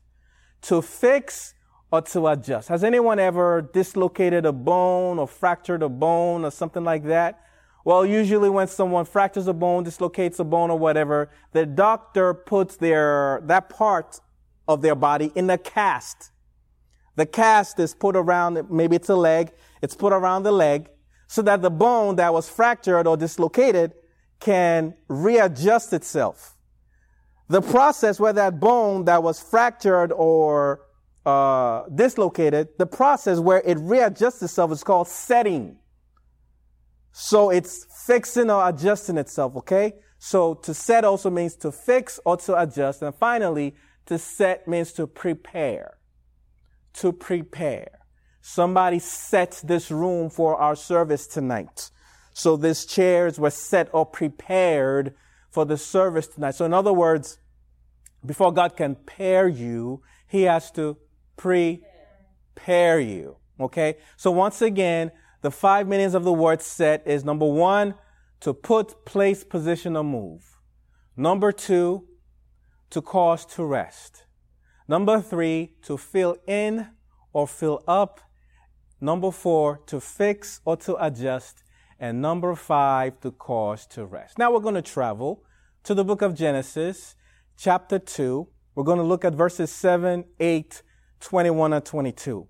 To 0.63 0.81
fix 0.81 1.53
or 1.91 2.01
to 2.01 2.27
adjust. 2.27 2.69
Has 2.69 2.83
anyone 2.83 3.19
ever 3.19 3.69
dislocated 3.71 4.47
a 4.47 4.51
bone 4.51 5.19
or 5.19 5.27
fractured 5.27 5.83
a 5.83 5.89
bone 5.89 6.43
or 6.43 6.49
something 6.49 6.83
like 6.83 7.03
that? 7.03 7.39
Well, 7.85 8.05
usually 8.05 8.49
when 8.49 8.67
someone 8.67 9.05
fractures 9.05 9.47
a 9.47 9.53
bone, 9.53 9.83
dislocates 9.83 10.39
a 10.39 10.43
bone 10.43 10.71
or 10.71 10.79
whatever, 10.79 11.29
the 11.51 11.65
doctor 11.65 12.33
puts 12.33 12.77
their, 12.77 13.41
that 13.45 13.69
part 13.69 14.21
of 14.67 14.81
their 14.81 14.95
body 14.95 15.31
in 15.35 15.49
a 15.49 15.57
cast. 15.57 16.31
The 17.15 17.25
cast 17.25 17.79
is 17.79 17.93
put 17.93 18.15
around, 18.15 18.69
maybe 18.69 18.95
it's 18.95 19.09
a 19.09 19.15
leg, 19.15 19.51
it's 19.81 19.95
put 19.95 20.13
around 20.13 20.43
the 20.43 20.51
leg 20.51 20.89
so 21.27 21.41
that 21.41 21.61
the 21.61 21.69
bone 21.69 22.15
that 22.15 22.33
was 22.33 22.49
fractured 22.49 23.05
or 23.05 23.17
dislocated 23.17 23.93
can 24.39 24.95
readjust 25.07 25.93
itself. 25.93 26.55
The 27.49 27.61
process 27.61 28.19
where 28.19 28.33
that 28.33 28.59
bone 28.59 29.05
that 29.05 29.21
was 29.21 29.41
fractured 29.41 30.11
or 30.11 30.81
uh, 31.25 31.83
dislocated, 31.93 32.69
the 32.77 32.85
process 32.85 33.39
where 33.39 33.61
it 33.61 33.77
readjusts 33.79 34.41
itself 34.41 34.71
is 34.71 34.83
called 34.83 35.07
setting. 35.07 35.77
So 37.13 37.51
it's 37.51 37.85
fixing 38.05 38.49
or 38.49 38.67
adjusting 38.67 39.17
itself, 39.17 39.55
okay? 39.57 39.93
So 40.17 40.55
to 40.55 40.73
set 40.73 41.05
also 41.05 41.29
means 41.29 41.55
to 41.57 41.71
fix 41.71 42.19
or 42.25 42.37
to 42.37 42.59
adjust. 42.59 43.03
And 43.03 43.13
finally, 43.13 43.75
to 44.07 44.17
set 44.17 44.67
means 44.67 44.91
to 44.93 45.05
prepare. 45.05 45.97
To 46.95 47.13
prepare. 47.13 47.99
Somebody 48.41 48.97
set 48.99 49.61
this 49.63 49.91
room 49.91 50.29
for 50.29 50.57
our 50.57 50.75
service 50.75 51.27
tonight. 51.27 51.91
So 52.33 52.57
these 52.57 52.83
chairs 52.83 53.39
were 53.39 53.51
set 53.51 53.89
or 53.93 54.07
prepared 54.07 55.13
for 55.51 55.65
the 55.65 55.77
service 55.77 56.27
tonight. 56.27 56.55
So 56.55 56.65
in 56.65 56.73
other 56.73 56.93
words, 56.93 57.37
before 58.25 58.51
God 58.51 58.75
can 58.75 58.95
pair 58.95 59.47
you, 59.47 60.01
He 60.27 60.43
has 60.43 60.71
to 60.71 60.97
prepare 61.37 62.99
you. 62.99 63.37
Okay? 63.59 63.97
So 64.17 64.31
once 64.31 64.63
again, 64.63 65.11
the 65.43 65.51
five 65.51 65.89
meanings 65.89 66.13
of 66.13 66.23
the 66.23 66.31
word 66.31 66.61
set 66.61 67.05
is 67.05 67.25
number 67.25 67.45
one, 67.45 67.95
to 68.39 68.53
put, 68.53 69.05
place, 69.05 69.43
position, 69.43 69.97
or 69.97 70.03
move. 70.03 70.57
Number 71.17 71.51
two, 71.51 72.07
to 72.89 73.01
cause 73.01 73.45
to 73.47 73.65
rest. 73.65 74.23
Number 74.87 75.19
three, 75.19 75.75
to 75.81 75.97
fill 75.97 76.37
in 76.47 76.87
or 77.33 77.45
fill 77.45 77.83
up. 77.89 78.21
Number 79.01 79.31
four, 79.31 79.81
to 79.87 79.99
fix 79.99 80.61
or 80.63 80.77
to 80.77 80.95
adjust. 81.05 81.63
And 81.99 82.21
number 82.21 82.55
five, 82.55 83.19
to 83.19 83.31
cause 83.31 83.85
to 83.87 84.05
rest. 84.05 84.37
Now 84.37 84.53
we're 84.53 84.61
going 84.61 84.75
to 84.75 84.81
travel 84.81 85.43
to 85.83 85.93
the 85.93 86.05
book 86.05 86.21
of 86.21 86.35
Genesis, 86.35 87.15
chapter 87.57 87.99
2. 87.99 88.47
We're 88.75 88.83
going 88.85 88.97
to 88.97 89.03
look 89.03 89.25
at 89.25 89.33
verses 89.33 89.71
7, 89.71 90.23
8, 90.39 90.81
21, 91.19 91.73
and 91.73 91.85
22. 91.85 92.47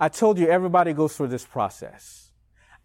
I 0.00 0.08
told 0.08 0.38
you 0.38 0.48
everybody 0.48 0.92
goes 0.92 1.16
through 1.16 1.28
this 1.28 1.46
process. 1.46 2.23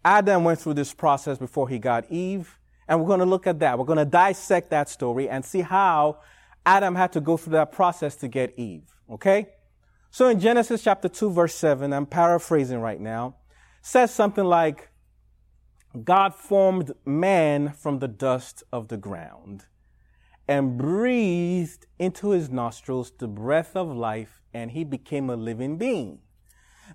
Adam 0.04 0.44
went 0.44 0.60
through 0.60 0.76
this 0.76 0.94
process 0.94 1.38
before 1.38 1.68
he 1.68 1.80
got 1.80 2.10
Eve, 2.12 2.58
and 2.88 3.00
we're 3.00 3.08
going 3.08 3.20
to 3.20 3.26
look 3.26 3.48
at 3.48 3.60
that. 3.60 3.78
We're 3.78 3.86
going 3.86 3.98
to 3.98 4.06
dissect 4.06 4.70
that 4.70 4.90
story 4.90 5.30
and 5.30 5.44
see 5.44 5.62
how 5.62 6.20
Adam 6.66 6.96
had 6.96 7.12
to 7.14 7.22
go 7.22 7.38
through 7.38 7.54
that 7.54 7.72
process 7.72 8.16
to 8.18 8.28
get 8.28 8.54
Eve. 8.58 8.84
Okay? 9.10 9.48
So 10.12 10.28
in 10.28 10.40
Genesis 10.40 10.84
chapter 10.84 11.08
2 11.08 11.32
verse 11.32 11.54
7, 11.56 11.94
I'm 11.94 12.06
paraphrasing 12.06 12.80
right 12.80 13.00
now, 13.00 13.36
says 13.82 14.14
something 14.14 14.44
like, 14.44 14.90
God 16.04 16.36
formed 16.36 16.92
man 17.06 17.74
from 17.74 18.00
the 18.00 18.08
dust 18.08 18.64
of 18.72 18.88
the 18.90 18.98
ground 18.98 19.66
and 20.48 20.78
breathed 20.78 21.88
into 21.98 22.30
his 22.30 22.50
nostrils 22.50 23.12
the 23.18 23.28
breath 23.28 23.76
of 23.76 23.96
life 23.96 24.42
and 24.54 24.72
he 24.72 24.84
became 24.84 25.30
a 25.30 25.36
living 25.36 25.78
being. 25.78 26.20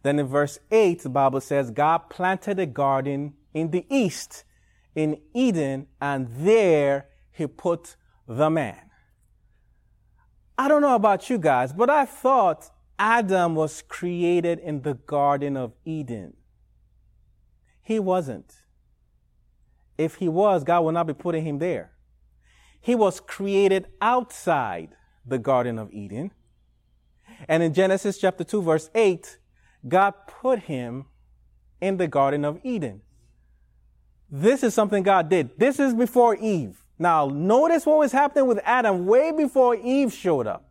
Then 0.03 0.19
in 0.19 0.27
verse 0.27 0.59
8, 0.71 1.03
the 1.03 1.09
Bible 1.09 1.41
says, 1.41 1.71
God 1.71 2.11
planted 2.11 2.59
a 2.59 2.67
garden 2.67 3.35
in 3.53 3.71
the 3.71 3.87
east, 3.89 4.45
in 4.95 5.21
Eden, 5.33 5.87
and 6.01 6.29
there 6.31 7.07
he 7.31 7.47
put 7.47 7.97
the 8.27 8.51
man. 8.51 8.91
I 10.57 10.69
don't 10.69 10.83
know 10.83 10.95
about 10.95 11.31
you 11.31 11.39
guys, 11.39 11.73
but 11.73 11.91
I 11.91 12.05
thought 12.05 12.71
Adam 12.99 13.55
was 13.55 13.83
created 13.83 14.59
in 14.61 14.83
the 14.83 14.95
Garden 14.95 15.57
of 15.57 15.73
Eden. 15.85 16.35
He 17.83 17.99
wasn't. 17.99 18.55
If 19.99 20.17
he 20.17 20.29
was, 20.29 20.65
God 20.65 20.85
would 20.85 20.95
not 20.95 21.07
be 21.07 21.15
putting 21.15 21.45
him 21.45 21.59
there. 21.59 21.93
He 22.81 22.95
was 22.95 23.21
created 23.21 23.87
outside 24.01 24.91
the 25.27 25.39
Garden 25.39 25.79
of 25.79 25.93
Eden. 25.93 26.31
And 27.49 27.63
in 27.63 27.75
Genesis 27.75 28.19
chapter 28.19 28.45
2, 28.45 28.63
verse 28.63 28.91
8, 28.95 29.39
God 29.87 30.15
put 30.27 30.61
him 30.61 31.07
in 31.81 31.97
the 31.97 32.09
Garden 32.09 32.45
of 32.45 32.59
Eden. 32.63 33.03
This 34.31 34.63
is 34.63 34.75
something 34.75 35.03
God 35.03 35.29
did. 35.29 35.59
This 35.59 35.79
is 35.79 35.95
before 35.95 36.35
Eve. 36.37 36.85
Now, 36.99 37.27
notice 37.27 37.85
what 37.85 37.99
was 37.99 38.13
happening 38.13 38.47
with 38.47 38.61
Adam 38.65 39.07
way 39.07 39.33
before 39.33 39.75
Eve 39.75 40.13
showed 40.13 40.47
up. 40.47 40.71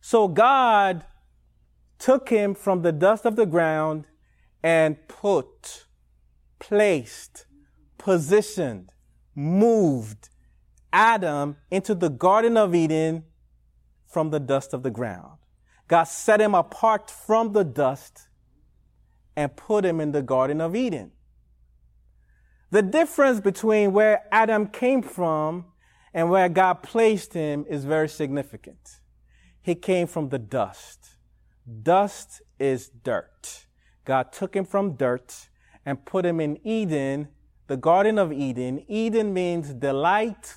So 0.00 0.28
God 0.28 1.04
took 1.98 2.28
him 2.28 2.54
from 2.54 2.82
the 2.82 2.92
dust 2.92 3.24
of 3.24 3.36
the 3.36 3.46
ground 3.46 4.06
and 4.62 4.96
put, 5.08 5.86
placed, 6.58 7.46
positioned, 7.98 8.92
moved 9.34 10.28
Adam 10.92 11.56
into 11.70 11.94
the 11.94 12.10
Garden 12.10 12.56
of 12.56 12.74
Eden 12.74 13.24
from 14.06 14.30
the 14.30 14.40
dust 14.40 14.74
of 14.74 14.82
the 14.82 14.90
ground. 14.90 15.38
God 15.92 16.04
set 16.04 16.40
him 16.40 16.54
apart 16.54 17.10
from 17.10 17.52
the 17.52 17.64
dust 17.64 18.28
and 19.36 19.54
put 19.54 19.84
him 19.84 20.00
in 20.00 20.12
the 20.12 20.22
Garden 20.22 20.58
of 20.58 20.74
Eden. 20.74 21.12
The 22.70 22.80
difference 22.80 23.40
between 23.40 23.92
where 23.92 24.24
Adam 24.32 24.68
came 24.68 25.02
from 25.02 25.66
and 26.14 26.30
where 26.30 26.48
God 26.48 26.82
placed 26.82 27.34
him 27.34 27.66
is 27.68 27.84
very 27.84 28.08
significant. 28.08 29.00
He 29.60 29.74
came 29.74 30.06
from 30.06 30.30
the 30.30 30.38
dust. 30.38 31.18
Dust 31.82 32.40
is 32.58 32.88
dirt. 32.88 33.66
God 34.06 34.32
took 34.32 34.56
him 34.56 34.64
from 34.64 34.96
dirt 34.96 35.50
and 35.84 36.02
put 36.06 36.24
him 36.24 36.40
in 36.40 36.58
Eden, 36.66 37.28
the 37.66 37.76
Garden 37.76 38.18
of 38.18 38.32
Eden. 38.32 38.82
Eden 38.88 39.34
means 39.34 39.74
delight 39.74 40.56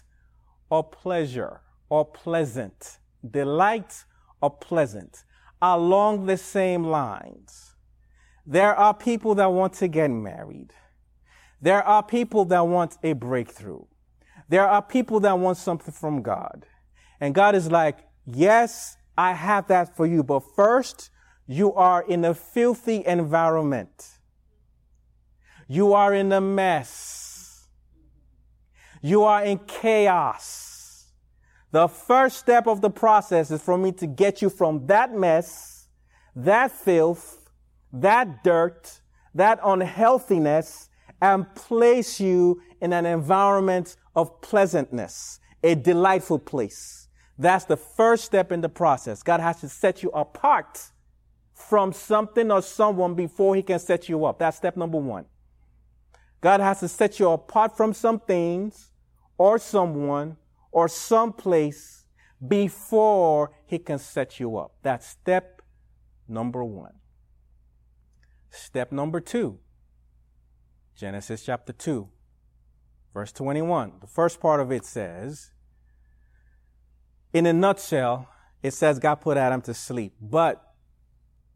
or 0.69 0.81
pleasure 0.81 1.59
or 1.89 2.05
pleasant. 2.05 2.99
Delight 3.29 4.05
or 4.41 4.49
pleasant. 4.49 5.24
Along 5.61 6.25
the 6.25 6.37
same 6.37 6.83
lines, 6.83 7.75
there 8.45 8.75
are 8.75 8.93
people 8.93 9.35
that 9.35 9.51
want 9.51 9.73
to 9.73 9.87
get 9.87 10.09
married. 10.09 10.73
There 11.61 11.81
are 11.81 12.03
people 12.03 12.45
that 12.45 12.67
want 12.67 12.97
a 13.01 13.13
breakthrough. 13.13 13.85
There 14.49 14.67
are 14.67 14.81
people 14.81 15.19
that 15.21 15.39
want 15.39 15.57
something 15.57 15.93
from 15.93 16.21
God. 16.21 16.65
And 17.19 17.33
God 17.33 17.55
is 17.55 17.71
like, 17.71 17.99
yes, 18.25 18.97
I 19.17 19.33
have 19.33 19.67
that 19.67 19.95
for 19.95 20.05
you, 20.05 20.23
but 20.23 20.43
first, 20.55 21.09
you 21.47 21.73
are 21.73 22.03
in 22.03 22.25
a 22.25 22.33
filthy 22.33 23.03
environment. 23.05 24.09
You 25.67 25.93
are 25.93 26.13
in 26.13 26.31
a 26.31 26.41
mess. 26.41 27.67
You 29.01 29.23
are 29.23 29.43
in 29.43 29.59
chaos. 29.59 30.64
The 31.75 31.89
first 31.89 32.37
step 32.37 32.67
of 32.67 32.79
the 32.79 32.89
process 32.89 33.51
is 33.51 33.61
for 33.61 33.77
me 33.77 33.91
to 33.91 34.07
get 34.07 34.41
you 34.41 34.49
from 34.49 34.87
that 34.87 35.13
mess, 35.13 35.89
that 36.33 36.71
filth, 36.71 37.49
that 37.91 38.45
dirt, 38.45 39.01
that 39.33 39.59
unhealthiness, 39.61 40.87
and 41.21 41.53
place 41.53 42.17
you 42.17 42.61
in 42.79 42.93
an 42.93 43.05
environment 43.05 43.97
of 44.15 44.39
pleasantness, 44.39 45.41
a 45.65 45.75
delightful 45.75 46.39
place. 46.39 47.09
That's 47.37 47.65
the 47.65 47.75
first 47.75 48.23
step 48.23 48.53
in 48.53 48.61
the 48.61 48.69
process. 48.69 49.21
God 49.21 49.41
has 49.41 49.59
to 49.59 49.67
set 49.67 50.01
you 50.01 50.11
apart 50.11 50.81
from 51.53 51.91
something 51.91 52.51
or 52.53 52.61
someone 52.61 53.15
before 53.15 53.53
he 53.53 53.61
can 53.61 53.79
set 53.79 54.07
you 54.07 54.23
up. 54.23 54.39
That's 54.39 54.55
step 54.55 54.77
number 54.77 54.97
one. 54.97 55.25
God 56.39 56.61
has 56.61 56.79
to 56.79 56.87
set 56.87 57.19
you 57.19 57.31
apart 57.31 57.75
from 57.75 57.91
some 57.91 58.21
things 58.21 58.91
or 59.37 59.59
someone 59.59 60.37
or 60.75 60.89
someplace 60.89 62.03
before 62.45 63.49
he 63.65 63.79
can 63.79 63.97
set 63.97 64.41
you 64.41 64.57
up. 64.57 64.73
That's 64.83 65.07
step 65.07 65.61
number 66.27 66.65
one. 66.65 66.95
Step 68.49 68.91
number 68.91 69.21
two, 69.21 69.59
Genesis 70.97 71.45
chapter 71.45 71.71
2, 71.71 72.09
verse 73.13 73.31
21. 73.31 73.93
The 74.01 74.07
first 74.07 74.41
part 74.41 74.59
of 74.59 74.69
it 74.69 74.83
says, 74.83 75.51
in 77.31 77.45
a 77.45 77.53
nutshell, 77.53 78.27
it 78.61 78.73
says 78.73 78.99
God 78.99 79.15
put 79.15 79.37
Adam 79.37 79.61
to 79.61 79.73
sleep. 79.73 80.13
But 80.21 80.61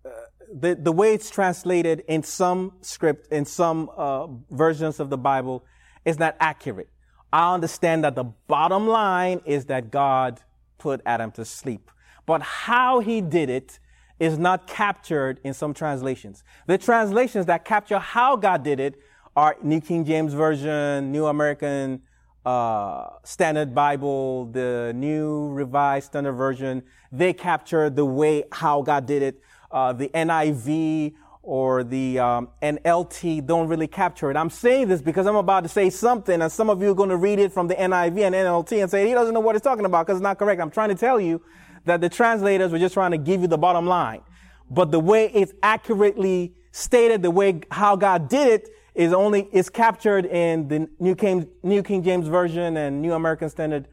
uh, 0.06 0.10
the, 0.54 0.76
the 0.76 0.94
way 0.94 1.14
it's 1.14 1.30
translated 1.30 2.04
in 2.08 2.24
some 2.24 2.76
script, 2.80 3.34
in 3.34 3.44
some 3.44 3.90
uh, 3.98 4.28
versions 4.50 5.02
of 5.02 5.10
the 5.10 5.18
Bible, 5.18 5.66
is 6.06 6.18
not 6.18 6.38
accurate. 6.40 6.90
I 7.31 7.53
understand 7.53 8.03
that 8.03 8.15
the 8.15 8.24
bottom 8.24 8.88
line 8.88 9.41
is 9.45 9.65
that 9.65 9.91
God 9.91 10.41
put 10.77 11.01
Adam 11.05 11.31
to 11.31 11.45
sleep. 11.45 11.91
But 12.25 12.41
how 12.41 13.00
he 13.00 13.21
did 13.21 13.50
it 13.50 13.79
is 14.19 14.38
not 14.38 14.67
captured 14.67 15.39
in 15.43 15.53
some 15.53 15.74
translations. 15.74 16.43
The 16.67 16.77
translations 16.77 17.45
that 17.45 17.65
capture 17.65 18.00
how 18.00 18.36
God 18.36 18.63
did 18.63 18.79
it 18.79 18.95
are 19.36 19.55
New 19.63 19.79
King 19.79 20.03
James 20.05 20.33
Version, 20.33 21.12
New 21.12 21.27
American 21.27 22.01
uh, 22.45 23.09
Standard 23.24 23.74
Bible, 23.74 24.45
the 24.45 24.91
New 24.95 25.50
Revised 25.50 26.07
Standard 26.07 26.33
Version, 26.33 26.83
they 27.12 27.31
capture 27.33 27.89
the 27.89 28.05
way 28.05 28.43
how 28.51 28.81
God 28.81 29.05
did 29.05 29.21
it. 29.21 29.41
Uh, 29.71 29.93
the 29.93 30.09
NIV 30.09 31.13
or 31.50 31.84
the 31.84 32.20
um, 32.20 32.48
NLT 32.62 33.44
don't 33.44 33.68
really 33.68 33.88
capture 33.88 34.29
it. 34.29 34.38
I'm 34.38 34.51
saying 34.51 34.88
this 34.88 35.01
because 35.01 35.25
I'm 35.25 35.36
about 35.36 35.63
to 35.63 35.68
say 35.68 35.89
something, 35.89 36.44
and 36.44 36.51
some 36.51 36.70
of 36.70 36.79
you 36.79 36.91
are 36.91 36.94
going 36.94 37.10
to 37.10 37.18
read 37.18 37.39
it 37.39 37.51
from 37.51 37.68
the 37.68 37.74
NIV 37.74 38.22
and 38.22 38.36
NLT 38.36 38.84
and 38.84 38.91
say 38.91 39.08
he 39.08 39.13
doesn't 39.15 39.34
know 39.34 39.39
what 39.39 39.56
he's 39.56 39.63
talking 39.63 39.86
about 39.86 40.06
because 40.06 40.20
it's 40.20 40.24
not 40.24 40.38
correct. 40.38 40.62
I'm 40.62 40.70
trying 40.70 40.89
to 40.89 40.96
tell 40.96 41.20
you 41.20 41.41
that 41.86 42.01
the 42.01 42.10
translators 42.10 42.72
were 42.72 42.77
just 42.77 42.94
trying 42.94 43.10
to 43.12 43.18
give 43.18 43.41
you 43.41 43.48
the 43.48 43.58
bottom 43.58 43.88
line, 43.88 44.22
but 44.70 44.91
the 44.91 45.00
way 45.00 45.32
it's 45.34 45.51
accurately 45.63 46.53
stated, 46.72 47.24
the 47.24 47.32
way 47.32 47.62
how 47.72 47.96
God 47.96 48.29
did 48.29 48.48
it, 48.48 48.70
is 48.94 49.12
only 49.12 49.50
is 49.51 49.72
captured 49.72 50.27
in 50.27 50.68
the 50.68 50.88
New 51.00 51.15
King, 51.15 51.50
New 51.63 51.82
King 51.82 52.03
James 52.03 52.27
Version 52.27 52.77
and 52.77 53.01
New 53.01 53.13
American 53.13 53.50
Standard 53.50 53.88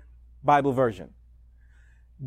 Bible 0.44 0.72
Version. 0.72 1.08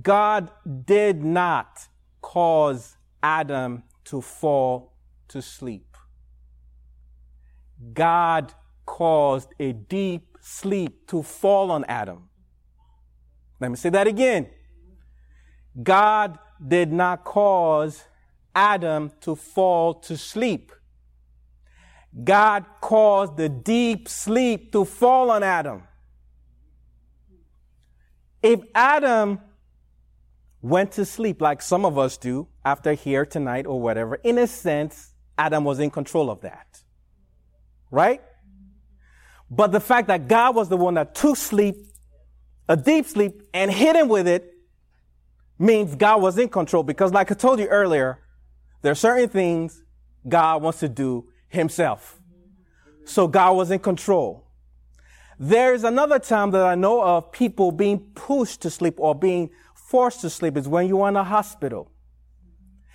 God 0.01 0.49
did 0.85 1.23
not 1.23 1.87
cause 2.19 2.97
Adam 3.21 3.83
to 4.05 4.21
fall 4.21 4.88
to 5.29 5.41
sleep. 5.41 5.97
God 7.93 8.53
caused 8.85 9.53
a 9.59 9.71
deep 9.71 10.37
sleep 10.41 11.07
to 11.07 11.23
fall 11.23 11.71
on 11.71 11.85
Adam. 11.85 12.29
Let 13.59 13.71
me 13.71 13.77
say 13.77 13.89
that 13.89 14.07
again. 14.07 14.49
God 15.81 16.39
did 16.65 16.91
not 16.91 17.23
cause 17.23 18.03
Adam 18.55 19.11
to 19.21 19.35
fall 19.35 19.93
to 19.93 20.17
sleep. 20.17 20.71
God 22.23 22.65
caused 22.81 23.37
the 23.37 23.49
deep 23.49 24.09
sleep 24.09 24.71
to 24.71 24.83
fall 24.83 25.29
on 25.29 25.43
Adam. 25.43 25.83
If 28.41 28.61
Adam 28.73 29.39
went 30.61 30.93
to 30.93 31.05
sleep 31.05 31.41
like 31.41 31.61
some 31.61 31.85
of 31.85 31.97
us 31.97 32.17
do 32.17 32.47
after 32.65 32.93
here 32.93 33.25
tonight 33.25 33.67
or 33.67 33.79
whatever, 33.79 34.15
in 34.15 34.37
a 34.37 34.47
sense, 34.47 35.13
Adam 35.39 35.63
was 35.63 35.79
in 35.79 35.89
control 35.89 36.29
of 36.29 36.41
that. 36.41 36.81
Right? 37.89 38.21
But 39.49 39.71
the 39.71 39.79
fact 39.79 40.09
that 40.09 40.27
God 40.27 40.53
was 40.53 40.67
the 40.67 40.77
one 40.77 40.95
that 40.95 41.15
took 41.15 41.37
sleep, 41.37 41.77
a 42.67 42.75
deep 42.75 43.05
sleep, 43.05 43.41
and 43.53 43.71
hit 43.71 43.95
him 43.95 44.09
with 44.09 44.27
it 44.27 44.53
means 45.57 45.95
God 45.95 46.21
was 46.21 46.37
in 46.37 46.49
control 46.49 46.83
because 46.83 47.13
like 47.13 47.31
I 47.31 47.35
told 47.35 47.59
you 47.59 47.67
earlier, 47.67 48.19
there 48.81 48.91
are 48.91 48.95
certain 48.95 49.29
things 49.29 49.81
God 50.27 50.61
wants 50.61 50.79
to 50.79 50.89
do 50.89 51.29
himself. 51.47 52.19
So 53.05 53.27
God 53.27 53.53
was 53.53 53.71
in 53.71 53.79
control. 53.79 54.45
There's 55.39 55.85
another 55.85 56.19
time 56.19 56.51
that 56.51 56.65
I 56.65 56.75
know 56.75 57.01
of 57.01 57.31
people 57.31 57.71
being 57.71 57.99
pushed 58.13 58.61
to 58.61 58.69
sleep 58.69 58.95
or 58.97 59.15
being 59.15 59.49
forced 59.73 60.19
to 60.21 60.29
sleep 60.29 60.57
is 60.57 60.67
when 60.67 60.87
you're 60.87 61.07
in 61.07 61.15
a 61.15 61.23
hospital 61.23 61.89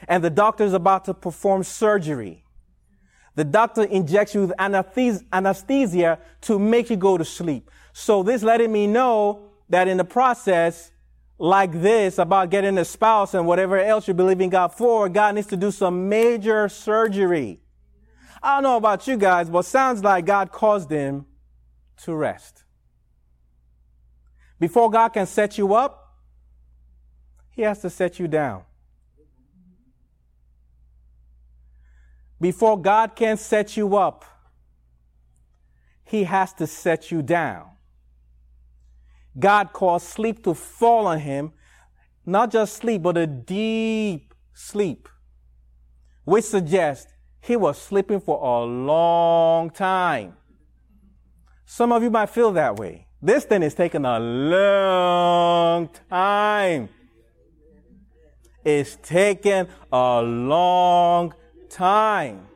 and 0.08 0.22
the 0.22 0.30
doctor 0.30 0.64
is 0.64 0.72
about 0.72 1.04
to 1.06 1.14
perform 1.14 1.62
surgery. 1.62 2.44
The 3.34 3.44
doctor 3.44 3.82
injects 3.82 4.34
you 4.34 4.42
with 4.42 4.52
anesthesia 4.58 6.18
to 6.42 6.58
make 6.58 6.90
you 6.90 6.96
go 6.96 7.18
to 7.18 7.24
sleep. 7.24 7.70
So 7.92 8.22
this 8.22 8.42
letting 8.42 8.70
me 8.70 8.86
know 8.86 9.50
that 9.68 9.88
in 9.88 9.96
the 9.96 10.04
process, 10.04 10.92
like 11.38 11.72
this 11.72 12.18
about 12.18 12.50
getting 12.50 12.78
a 12.78 12.84
spouse 12.84 13.34
and 13.34 13.46
whatever 13.46 13.78
else 13.78 14.06
you're 14.06 14.14
believing 14.14 14.50
God 14.50 14.68
for, 14.68 15.08
God 15.08 15.34
needs 15.34 15.48
to 15.48 15.56
do 15.56 15.70
some 15.70 16.08
major 16.08 16.68
surgery. 16.68 17.60
I 18.42 18.56
don't 18.56 18.62
know 18.62 18.76
about 18.76 19.06
you 19.06 19.16
guys, 19.16 19.48
but 19.48 19.62
sounds 19.62 20.04
like 20.04 20.26
God 20.26 20.52
caused 20.52 20.90
him 20.90 21.26
to 22.02 22.14
rest. 22.14 22.64
Before 24.60 24.90
God 24.90 25.08
can 25.08 25.26
set 25.26 25.58
you 25.58 25.74
up, 25.74 26.18
He 27.50 27.62
has 27.62 27.80
to 27.80 27.90
set 27.90 28.18
you 28.18 28.28
down. 28.28 28.62
Before 32.44 32.78
God 32.78 33.16
can 33.16 33.38
set 33.38 33.74
you 33.74 33.96
up, 33.96 34.22
He 36.04 36.24
has 36.24 36.52
to 36.52 36.66
set 36.66 37.10
you 37.10 37.22
down. 37.22 37.70
God 39.38 39.72
caused 39.72 40.08
sleep 40.08 40.44
to 40.44 40.52
fall 40.52 41.06
on 41.06 41.20
him, 41.20 41.54
not 42.26 42.52
just 42.52 42.76
sleep, 42.76 43.00
but 43.00 43.16
a 43.16 43.26
deep 43.26 44.34
sleep, 44.52 45.08
which 46.26 46.44
suggests 46.44 47.10
he 47.40 47.56
was 47.56 47.80
sleeping 47.80 48.20
for 48.20 48.38
a 48.38 48.64
long 48.66 49.70
time. 49.70 50.36
Some 51.64 51.92
of 51.92 52.02
you 52.02 52.10
might 52.10 52.28
feel 52.28 52.52
that 52.52 52.76
way. 52.76 53.06
This 53.22 53.44
thing 53.44 53.62
is 53.62 53.72
taking 53.72 54.04
a 54.04 54.18
long 54.20 55.88
time. 56.10 56.90
It's 58.62 58.98
taking 59.02 59.66
a 59.90 60.20
long 60.20 61.32
time. 61.74 62.46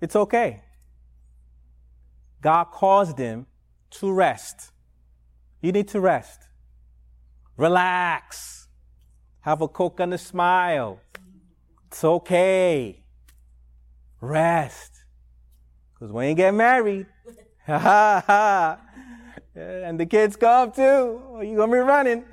It's 0.00 0.14
okay. 0.14 0.62
God 2.40 2.64
caused 2.66 3.18
him 3.18 3.46
to 3.90 4.12
rest. 4.12 4.70
You 5.60 5.72
need 5.72 5.88
to 5.88 6.00
rest. 6.00 6.42
Relax. 7.56 8.68
Have 9.40 9.62
a 9.62 9.68
coke 9.68 9.98
and 10.00 10.14
a 10.14 10.18
smile. 10.18 11.00
It's 11.86 12.04
okay. 12.04 13.02
Rest. 14.20 14.92
Because 15.94 16.12
when 16.12 16.28
you 16.28 16.34
get 16.34 16.52
married, 16.54 17.06
and 17.66 18.78
the 19.98 20.06
kids 20.06 20.36
come 20.36 20.70
too, 20.70 20.82
oh, 20.82 21.40
you're 21.40 21.56
going 21.56 21.70
to 21.70 21.76
be 21.76 21.80
running. 21.80 22.24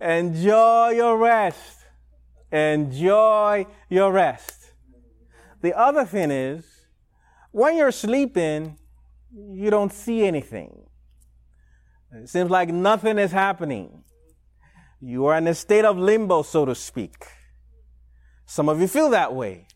Enjoy 0.00 0.90
your 0.90 1.16
rest. 1.16 1.81
Enjoy 2.52 3.66
your 3.88 4.12
rest. 4.12 4.72
The 5.62 5.76
other 5.76 6.04
thing 6.04 6.30
is, 6.30 6.64
when 7.50 7.76
you're 7.76 7.92
sleeping, 7.92 8.78
you 9.34 9.70
don't 9.70 9.92
see 9.92 10.24
anything. 10.24 10.82
It 12.12 12.28
seems 12.28 12.50
like 12.50 12.68
nothing 12.68 13.18
is 13.18 13.32
happening. 13.32 14.04
You 15.00 15.26
are 15.26 15.38
in 15.38 15.46
a 15.46 15.54
state 15.54 15.84
of 15.84 15.96
limbo, 15.96 16.42
so 16.42 16.64
to 16.66 16.74
speak. 16.74 17.26
Some 18.44 18.68
of 18.68 18.80
you 18.80 18.86
feel 18.86 19.08
that 19.10 19.34
way. 19.34 19.66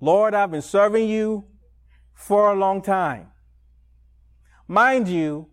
Lord, 0.00 0.34
I've 0.34 0.50
been 0.50 0.62
serving 0.62 1.08
you 1.08 1.44
for 2.14 2.52
a 2.52 2.54
long 2.54 2.82
time. 2.82 3.28
Mind 4.68 5.08
you, 5.08 5.48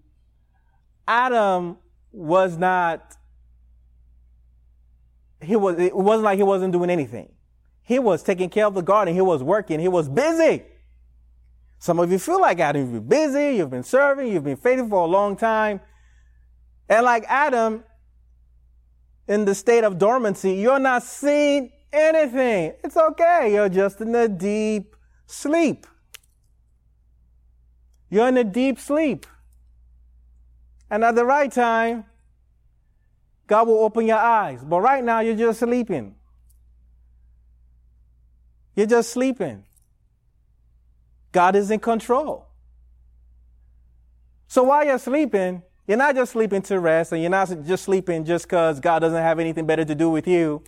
Adam 1.08 1.78
was 2.12 2.58
not, 2.58 3.15
he 5.41 5.56
was, 5.56 5.80
it 5.80 5.95
wasn't 5.95 6.23
like 6.23 6.38
he 6.38 6.43
wasn't 6.43 6.73
doing 6.73 6.89
anything. 6.89 7.32
He 7.84 7.99
was 7.99 8.21
taking 8.21 8.49
care 8.49 8.65
of 8.65 8.75
the 8.75 8.82
garden. 8.82 9.13
He 9.13 9.21
was 9.21 9.41
working. 9.41 9.80
He 9.80 9.88
was 9.88 10.08
busy. 10.08 10.63
Some 11.80 11.99
of 11.99 12.12
you 12.12 12.19
feel 12.19 12.39
like 12.39 12.60
Adam. 12.60 12.82
You've 12.82 13.08
been 13.08 13.32
busy. 13.32 13.58
You've 13.58 13.69
been 13.69 13.84
serving. 13.84 14.32
You've 14.32 14.43
been 14.43 14.58
faithful 14.58 14.89
for 14.89 15.04
a 15.04 15.08
long 15.08 15.36
time. 15.36 15.80
And 16.88 17.06
like 17.06 17.23
Adam, 17.28 17.84
in 19.28 19.45
the 19.45 19.56
state 19.56 19.84
of 19.84 19.97
dormancy, 19.97 20.54
you're 20.54 20.80
not 20.80 21.04
seeing 21.04 21.71
anything. 21.93 22.73
It's 22.84 22.97
okay. 22.97 23.54
You're 23.54 23.69
just 23.69 24.02
in 24.02 24.13
a 24.13 24.28
deep 24.28 24.95
sleep. 25.25 25.88
You're 28.10 28.28
in 28.28 28.38
a 28.38 28.43
deep 28.43 28.80
sleep. 28.80 29.25
And 30.89 31.04
at 31.04 31.15
the 31.15 31.25
right 31.25 31.52
time, 31.52 32.06
God 33.50 33.68
will 33.68 33.80
open 33.80 34.08
your 34.08 34.18
eyes. 34.18 34.64
But 34.64 34.80
right 34.80 35.04
now, 35.04 35.20
you're 35.20 35.36
just 35.36 35.60
sleeping. 35.60 36.16
You're 38.76 38.88
just 38.88 39.12
sleeping. 39.12 39.66
God 41.34 41.58
is 41.58 41.70
in 41.70 41.80
control. 41.80 42.48
So 44.48 44.64
while 44.64 44.86
you're 44.86 44.98
sleeping, 44.98 45.64
you're 45.86 45.98
not 45.98 46.16
just 46.16 46.32
sleeping 46.32 46.62
to 46.64 46.80
rest, 46.80 47.12
and 47.12 47.22
you're 47.22 47.30
not 47.30 47.50
just 47.66 47.84
sleeping 47.84 48.24
just 48.24 48.46
because 48.46 48.80
God 48.80 49.00
doesn't 49.00 49.22
have 49.22 49.40
anything 49.40 49.66
better 49.66 49.84
to 49.84 49.94
do 49.94 50.10
with 50.10 50.26
you 50.26 50.64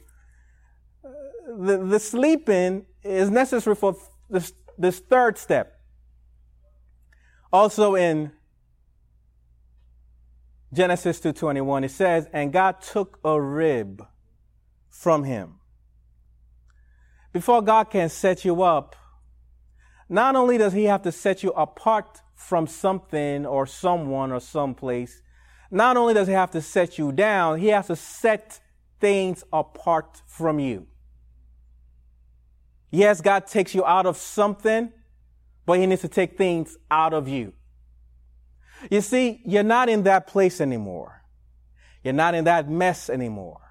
the, 1.58 1.78
the 1.78 2.00
sleeping 2.00 2.86
is 3.04 3.30
necessary 3.30 3.76
for 3.76 3.96
this, 4.30 4.54
this 4.78 5.00
third 5.00 5.38
step. 5.38 5.80
Also 7.52 7.96
in 7.96 8.32
Genesis 10.74 11.20
2:21 11.20 11.84
it 11.84 11.92
says 11.92 12.28
and 12.32 12.54
God 12.54 12.82
took 12.82 13.20
a 13.24 13.40
rib 13.40 14.06
from 14.90 15.24
him. 15.24 15.60
Before 17.34 17.62
God 17.62 17.86
can 17.90 18.10
set 18.10 18.44
you 18.46 18.62
up, 18.62 18.96
not 20.10 20.36
only 20.36 20.58
does 20.58 20.74
he 20.74 20.86
have 20.86 21.02
to 21.04 21.12
set 21.12 21.44
you 21.44 21.52
apart 21.52 22.22
from 22.36 22.68
something 22.68 23.46
or 23.46 23.66
someone 23.66 24.32
or 24.32 24.40
someplace, 24.40 25.22
not 25.70 25.96
only 25.96 26.14
does 26.14 26.28
he 26.28 26.34
have 26.34 26.52
to 26.52 26.62
set 26.62 26.98
you 26.98 27.12
down, 27.12 27.60
he 27.60 27.68
has 27.68 27.88
to 27.88 27.96
set 27.96 28.60
things 29.00 29.44
apart 29.52 30.22
from 30.28 30.60
you. 30.60 30.88
Yes, 32.92 33.22
God 33.22 33.48
takes 33.48 33.74
you 33.74 33.86
out 33.86 34.06
of 34.06 34.18
something, 34.18 34.92
but 35.66 35.80
He 35.80 35.86
needs 35.86 36.02
to 36.02 36.10
take 36.10 36.38
things 36.38 36.78
out 36.90 37.14
of 37.14 37.28
you. 37.28 37.54
You 38.90 39.02
see, 39.02 39.42
you're 39.46 39.64
not 39.64 39.90
in 39.90 40.04
that 40.04 40.28
place 40.28 40.60
anymore. 40.60 41.24
You're 42.04 42.14
not 42.14 42.34
in 42.34 42.46
that 42.46 42.70
mess 42.70 43.10
anymore. 43.10 43.62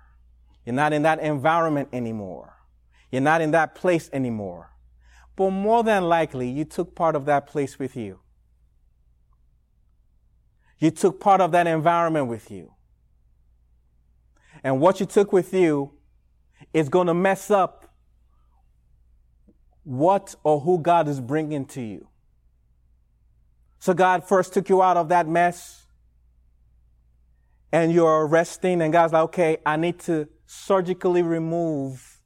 You're 0.65 0.75
not 0.75 0.93
in 0.93 1.03
that 1.03 1.21
environment 1.21 1.89
anymore. 1.93 2.55
You're 3.11 3.23
not 3.23 3.41
in 3.41 3.51
that 3.53 3.75
place 3.75 4.09
anymore. 4.13 4.71
But 5.37 5.51
more 5.51 5.83
than 5.83 6.05
likely, 6.05 6.49
you 6.49 6.65
took 6.65 6.95
part 6.95 7.17
of 7.17 7.25
that 7.27 7.47
place 7.47 7.79
with 7.79 7.97
you. 7.97 8.21
You 10.79 10.91
took 10.91 11.21
part 11.21 11.41
of 11.41 11.53
that 11.53 11.67
environment 11.67 12.29
with 12.29 12.51
you. 12.51 12.73
And 14.63 14.81
what 14.81 15.01
you 15.01 15.07
took 15.07 15.33
with 15.33 15.53
you 15.53 15.93
is 16.73 16.89
going 16.89 17.07
to 17.07 17.15
mess 17.15 17.51
up 17.51 17.93
what 19.83 20.35
or 20.45 20.61
who 20.61 20.79
God 20.79 21.09
is 21.09 21.21
bringing 21.21 21.65
to 21.67 21.81
you. 21.81 22.10
So 23.81 23.95
God 23.95 24.29
first 24.29 24.53
took 24.53 24.69
you 24.69 24.83
out 24.83 24.99
of 24.99 25.09
that 25.09 25.27
mess 25.27 25.87
and 27.73 27.91
you're 27.91 28.27
resting 28.27 28.83
and 28.83 28.93
God's 28.93 29.15
like, 29.15 29.23
okay, 29.25 29.57
I 29.65 29.77
need 29.77 29.99
to 30.01 30.29
surgically 30.47 31.23
remove 31.23 32.21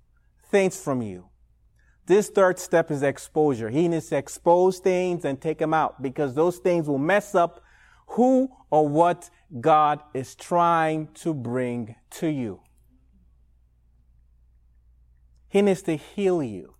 things 0.50 0.80
from 0.80 1.00
you. 1.00 1.28
This 2.06 2.28
third 2.28 2.58
step 2.58 2.90
is 2.90 3.02
exposure. 3.02 3.70
He 3.70 3.86
needs 3.86 4.08
to 4.08 4.16
expose 4.16 4.80
things 4.80 5.24
and 5.24 5.40
take 5.40 5.58
them 5.58 5.72
out 5.72 6.02
because 6.02 6.34
those 6.34 6.58
things 6.58 6.88
will 6.88 6.98
mess 6.98 7.34
up 7.34 7.62
who 8.08 8.48
or 8.70 8.88
what 8.88 9.30
God 9.60 10.02
is 10.12 10.34
trying 10.34 11.08
to 11.14 11.32
bring 11.32 11.94
to 12.10 12.26
you. 12.26 12.60
He 15.48 15.62
needs 15.62 15.82
to 15.82 15.96
heal 15.96 16.42
you. 16.42 16.74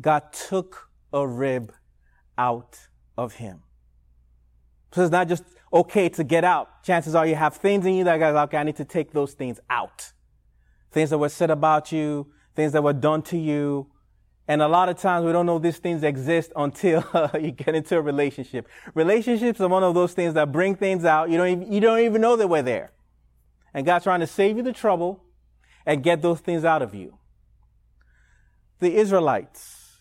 God 0.00 0.32
took 0.32 0.88
a 1.12 1.26
rib 1.26 1.72
out 2.38 2.78
of 3.16 3.34
him. 3.34 3.62
So 4.92 5.02
it's 5.02 5.12
not 5.12 5.28
just 5.28 5.44
okay 5.72 6.08
to 6.10 6.24
get 6.24 6.44
out. 6.44 6.82
Chances 6.82 7.14
are 7.14 7.26
you 7.26 7.34
have 7.34 7.56
things 7.56 7.84
in 7.86 7.94
you 7.94 8.04
that 8.04 8.18
goes, 8.18 8.34
okay, 8.34 8.56
I 8.56 8.62
need 8.62 8.76
to 8.76 8.84
take 8.84 9.12
those 9.12 9.34
things 9.34 9.60
out. 9.68 10.12
Things 10.90 11.10
that 11.10 11.18
were 11.18 11.28
said 11.28 11.50
about 11.50 11.92
you, 11.92 12.28
things 12.54 12.72
that 12.72 12.82
were 12.82 12.92
done 12.92 13.22
to 13.22 13.36
you. 13.36 13.88
And 14.48 14.62
a 14.62 14.68
lot 14.68 14.88
of 14.88 14.98
times 14.98 15.26
we 15.26 15.32
don't 15.32 15.44
know 15.44 15.58
these 15.58 15.78
things 15.78 16.02
exist 16.02 16.52
until 16.54 17.04
you 17.40 17.50
get 17.50 17.74
into 17.74 17.96
a 17.96 18.00
relationship. 18.00 18.68
Relationships 18.94 19.60
are 19.60 19.68
one 19.68 19.82
of 19.82 19.94
those 19.94 20.14
things 20.14 20.34
that 20.34 20.52
bring 20.52 20.76
things 20.76 21.04
out. 21.04 21.30
You 21.30 21.36
don't 21.36 21.48
even, 21.48 21.72
you 21.72 21.80
don't 21.80 21.98
even 22.00 22.20
know 22.20 22.36
that 22.36 22.48
we're 22.48 22.62
there. 22.62 22.92
And 23.74 23.84
God's 23.84 24.04
trying 24.04 24.20
to 24.20 24.26
save 24.26 24.56
you 24.56 24.62
the 24.62 24.72
trouble 24.72 25.24
and 25.84 26.02
get 26.02 26.22
those 26.22 26.40
things 26.40 26.64
out 26.64 26.80
of 26.80 26.94
you. 26.94 27.18
The 28.78 28.94
Israelites 28.96 30.00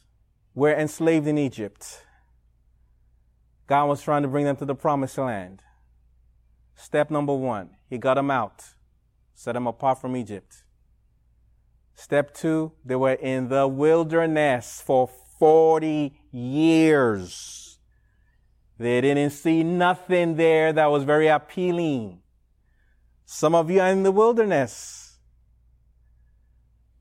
were 0.54 0.74
enslaved 0.74 1.28
in 1.28 1.38
Egypt. 1.38 2.05
God 3.68 3.86
was 3.86 4.02
trying 4.02 4.22
to 4.22 4.28
bring 4.28 4.46
them 4.46 4.56
to 4.58 4.66
the 4.66 4.76
promised 4.76 5.18
land. 5.18 5.62
Step 6.76 7.10
number 7.10 7.34
one, 7.34 7.72
He 7.90 7.98
got 7.98 8.16
them 8.16 8.30
out, 8.30 8.64
set 9.34 9.54
them 9.54 9.68
apart 9.68 10.00
from 10.02 10.16
Egypt. 10.16 10.64
Step 11.96 12.34
two, 12.34 12.74
they 12.84 12.96
were 12.96 13.14
in 13.14 13.48
the 13.48 13.68
wilderness 13.68 14.84
for 14.86 15.10
40 15.40 16.14
years. 16.32 17.80
They 18.78 19.00
didn't 19.00 19.30
see 19.30 19.64
nothing 19.64 20.36
there 20.36 20.74
that 20.74 20.88
was 20.88 21.04
very 21.04 21.28
appealing. 21.28 22.20
Some 23.26 23.56
of 23.56 23.72
you 23.72 23.80
are 23.80 23.90
in 23.90 24.04
the 24.04 24.12
wilderness. 24.12 25.18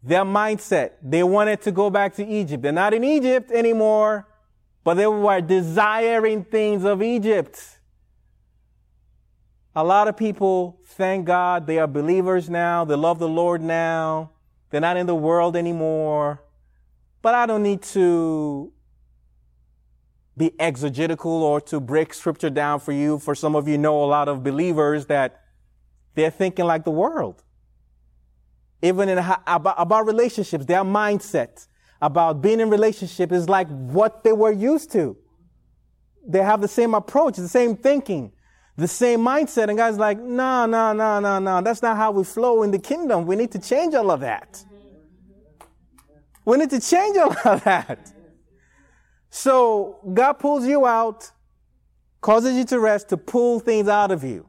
Their 0.03 0.25
mindset, 0.25 0.93
they 1.03 1.25
wanted 1.25 1.63
to 1.63 1.73
go 1.73 1.91
back 1.91 2.15
to 2.15 2.27
Egypt. 2.27 2.63
They're 2.63 2.73
not 2.73 2.95
in 2.95 3.03
Egypt 3.03 3.51
anymore 3.51 4.27
but 4.85 4.95
they 4.95 5.07
were 5.07 5.41
desiring 5.41 6.45
things 6.45 6.85
of 6.85 7.03
Egypt. 7.03 7.79
A 9.75 9.83
lot 9.83 10.07
of 10.07 10.17
people, 10.17 10.79
thank 10.85 11.27
God, 11.27 11.67
they 11.67 11.79
are 11.79 11.87
believers 11.87 12.49
now. 12.49 12.85
They 12.85 12.95
love 12.95 13.19
the 13.19 13.29
Lord 13.29 13.61
now. 13.61 14.31
They're 14.71 14.81
not 14.81 14.97
in 14.97 15.07
the 15.07 15.15
world 15.15 15.57
anymore. 15.57 16.43
But 17.23 17.35
I 17.35 17.47
don't 17.47 17.63
need 17.63 17.83
to 17.83 18.73
be 20.37 20.53
exegetical 20.61 21.31
or 21.31 21.61
to 21.63 21.81
break 21.81 22.13
scripture 22.13 22.51
down 22.51 22.79
for 22.81 22.93
you. 22.93 23.19
For 23.19 23.35
some 23.35 23.57
of 23.57 23.67
you 23.67 23.79
know 23.79 24.05
a 24.05 24.07
lot 24.07 24.29
of 24.29 24.45
believers 24.45 25.07
that 25.07 25.43
they're 26.15 26.31
thinking 26.31 26.67
like 26.67 26.85
the 26.85 26.91
world. 26.91 27.43
Even 28.83 29.09
in 29.09 29.19
about, 29.19 29.75
about 29.79 30.07
relationships, 30.07 30.67
their 30.67 30.85
mindset 30.85 31.67
about 32.05 32.43
being 32.43 32.61
in 32.61 32.69
relationship 32.69 33.33
is 33.33 33.49
like 33.49 33.67
what 33.69 34.25
they 34.25 34.33
were 34.33 34.53
used 34.53 34.93
to. 34.93 35.17
They 36.27 36.43
have 36.43 36.61
the 36.61 36.69
same 36.69 36.95
approach, 36.95 37.37
the 37.37 37.49
same 37.49 37.77
thinking, 37.77 38.31
the 38.77 38.87
same 38.87 39.21
mindset. 39.21 39.69
And 39.71 39.79
God's 39.79 39.97
like, 39.97 40.19
no, 40.19 40.67
no, 40.67 40.93
no, 40.93 41.19
no, 41.19 41.39
no. 41.39 41.63
That's 41.63 41.81
not 41.81 41.97
how 41.97 42.11
we 42.11 42.23
flow 42.23 42.63
in 42.63 42.73
the 42.73 42.79
kingdom. 42.79 43.25
We 43.25 43.37
need 43.37 43.53
to 43.53 43.59
change 43.59 43.95
all 43.95 44.11
of 44.11 44.21
that. 44.21 44.63
We 46.45 46.59
need 46.59 46.69
to 46.71 46.81
change 46.81 47.17
all 47.17 47.35
of 47.47 47.65
that. 47.65 48.13
So 49.31 50.01
God 50.13 50.35
pulls 50.35 50.67
you 50.67 50.85
out, 50.85 51.31
causes 52.21 52.55
you 52.55 52.65
to 52.67 52.81
rest 52.81 53.09
to 53.09 53.17
pull 53.17 53.61
things 53.61 53.89
out 53.89 54.11
of 54.11 54.23
you. 54.23 54.47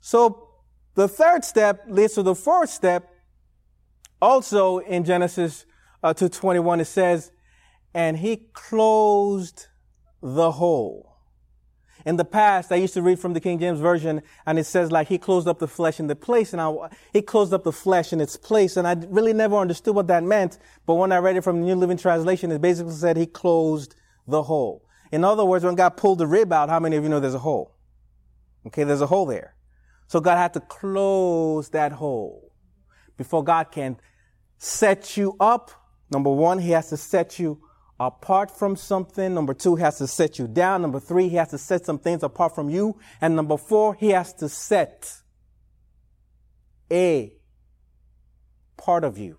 So 0.00 0.48
the 0.96 1.06
third 1.06 1.44
step 1.44 1.84
leads 1.86 2.14
to 2.14 2.24
the 2.24 2.34
fourth 2.34 2.70
step. 2.70 3.08
Also 4.20 4.78
in 4.78 5.04
Genesis 5.04 5.64
uh, 6.02 6.14
221, 6.14 6.80
it 6.80 6.84
says, 6.86 7.32
and 7.94 8.18
he 8.18 8.48
closed 8.52 9.66
the 10.22 10.52
hole. 10.52 11.10
In 12.06 12.16
the 12.16 12.24
past, 12.24 12.72
I 12.72 12.76
used 12.76 12.94
to 12.94 13.02
read 13.02 13.18
from 13.18 13.34
the 13.34 13.40
King 13.40 13.58
James 13.58 13.78
Version, 13.78 14.22
and 14.46 14.58
it 14.58 14.64
says 14.64 14.90
like 14.90 15.08
he 15.08 15.18
closed 15.18 15.46
up 15.46 15.58
the 15.58 15.68
flesh 15.68 16.00
in 16.00 16.06
the 16.06 16.16
place, 16.16 16.52
and 16.52 16.60
I, 16.60 16.74
he 17.12 17.20
closed 17.20 17.52
up 17.52 17.64
the 17.64 17.72
flesh 17.72 18.12
in 18.12 18.20
its 18.20 18.36
place, 18.36 18.76
and 18.76 18.88
I 18.88 18.96
really 19.08 19.34
never 19.34 19.56
understood 19.56 19.94
what 19.94 20.06
that 20.06 20.24
meant. 20.24 20.58
But 20.86 20.94
when 20.94 21.12
I 21.12 21.18
read 21.18 21.36
it 21.36 21.44
from 21.44 21.60
the 21.60 21.66
New 21.66 21.74
Living 21.74 21.98
Translation, 21.98 22.50
it 22.50 22.60
basically 22.60 22.94
said 22.94 23.16
he 23.16 23.26
closed 23.26 23.96
the 24.26 24.44
hole. 24.44 24.86
In 25.12 25.24
other 25.24 25.44
words, 25.44 25.64
when 25.64 25.74
God 25.74 25.90
pulled 25.96 26.18
the 26.18 26.26
rib 26.26 26.52
out, 26.52 26.70
how 26.70 26.80
many 26.80 26.96
of 26.96 27.02
you 27.02 27.10
know 27.10 27.20
there's 27.20 27.34
a 27.34 27.40
hole? 27.40 27.76
Okay, 28.66 28.84
there's 28.84 29.00
a 29.00 29.06
hole 29.06 29.26
there. 29.26 29.56
So 30.06 30.20
God 30.20 30.36
had 30.36 30.54
to 30.54 30.60
close 30.60 31.68
that 31.70 31.92
hole 31.92 32.52
before 33.16 33.44
God 33.44 33.70
can 33.70 33.98
set 34.58 35.16
you 35.16 35.36
up 35.38 35.70
Number 36.10 36.30
one, 36.30 36.58
he 36.58 36.70
has 36.70 36.88
to 36.90 36.96
set 36.96 37.38
you 37.38 37.62
apart 37.98 38.50
from 38.50 38.76
something. 38.76 39.34
Number 39.34 39.54
two, 39.54 39.76
he 39.76 39.82
has 39.82 39.98
to 39.98 40.06
set 40.06 40.38
you 40.38 40.48
down. 40.48 40.82
Number 40.82 40.98
three, 41.00 41.28
he 41.28 41.36
has 41.36 41.50
to 41.50 41.58
set 41.58 41.84
some 41.84 41.98
things 41.98 42.22
apart 42.22 42.54
from 42.54 42.70
you. 42.70 42.98
And 43.20 43.36
number 43.36 43.56
four, 43.56 43.94
he 43.94 44.10
has 44.10 44.32
to 44.34 44.48
set 44.48 45.20
a 46.90 47.32
part 48.76 49.04
of 49.04 49.18
you. 49.18 49.38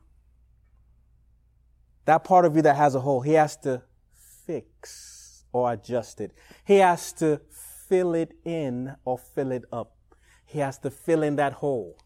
That 2.06 2.24
part 2.24 2.46
of 2.46 2.56
you 2.56 2.62
that 2.62 2.76
has 2.76 2.96
a 2.96 3.00
hole, 3.00 3.22
he 3.22 3.34
has 3.34 3.58
to 3.58 3.84
fix 4.46 5.44
or 5.52 5.74
adjust 5.74 6.22
it. 6.22 6.32
He 6.66 6.78
has 6.78 7.14
to 7.14 7.42
fill 7.88 8.14
it 8.14 8.34
in 8.46 8.96
or 9.04 9.18
fill 9.18 9.52
it 9.52 9.64
up. 9.72 9.96
He 10.46 10.60
has 10.60 10.78
to 10.80 10.90
fill 10.90 11.24
in 11.24 11.36
that 11.38 11.54
hole. 11.54 11.98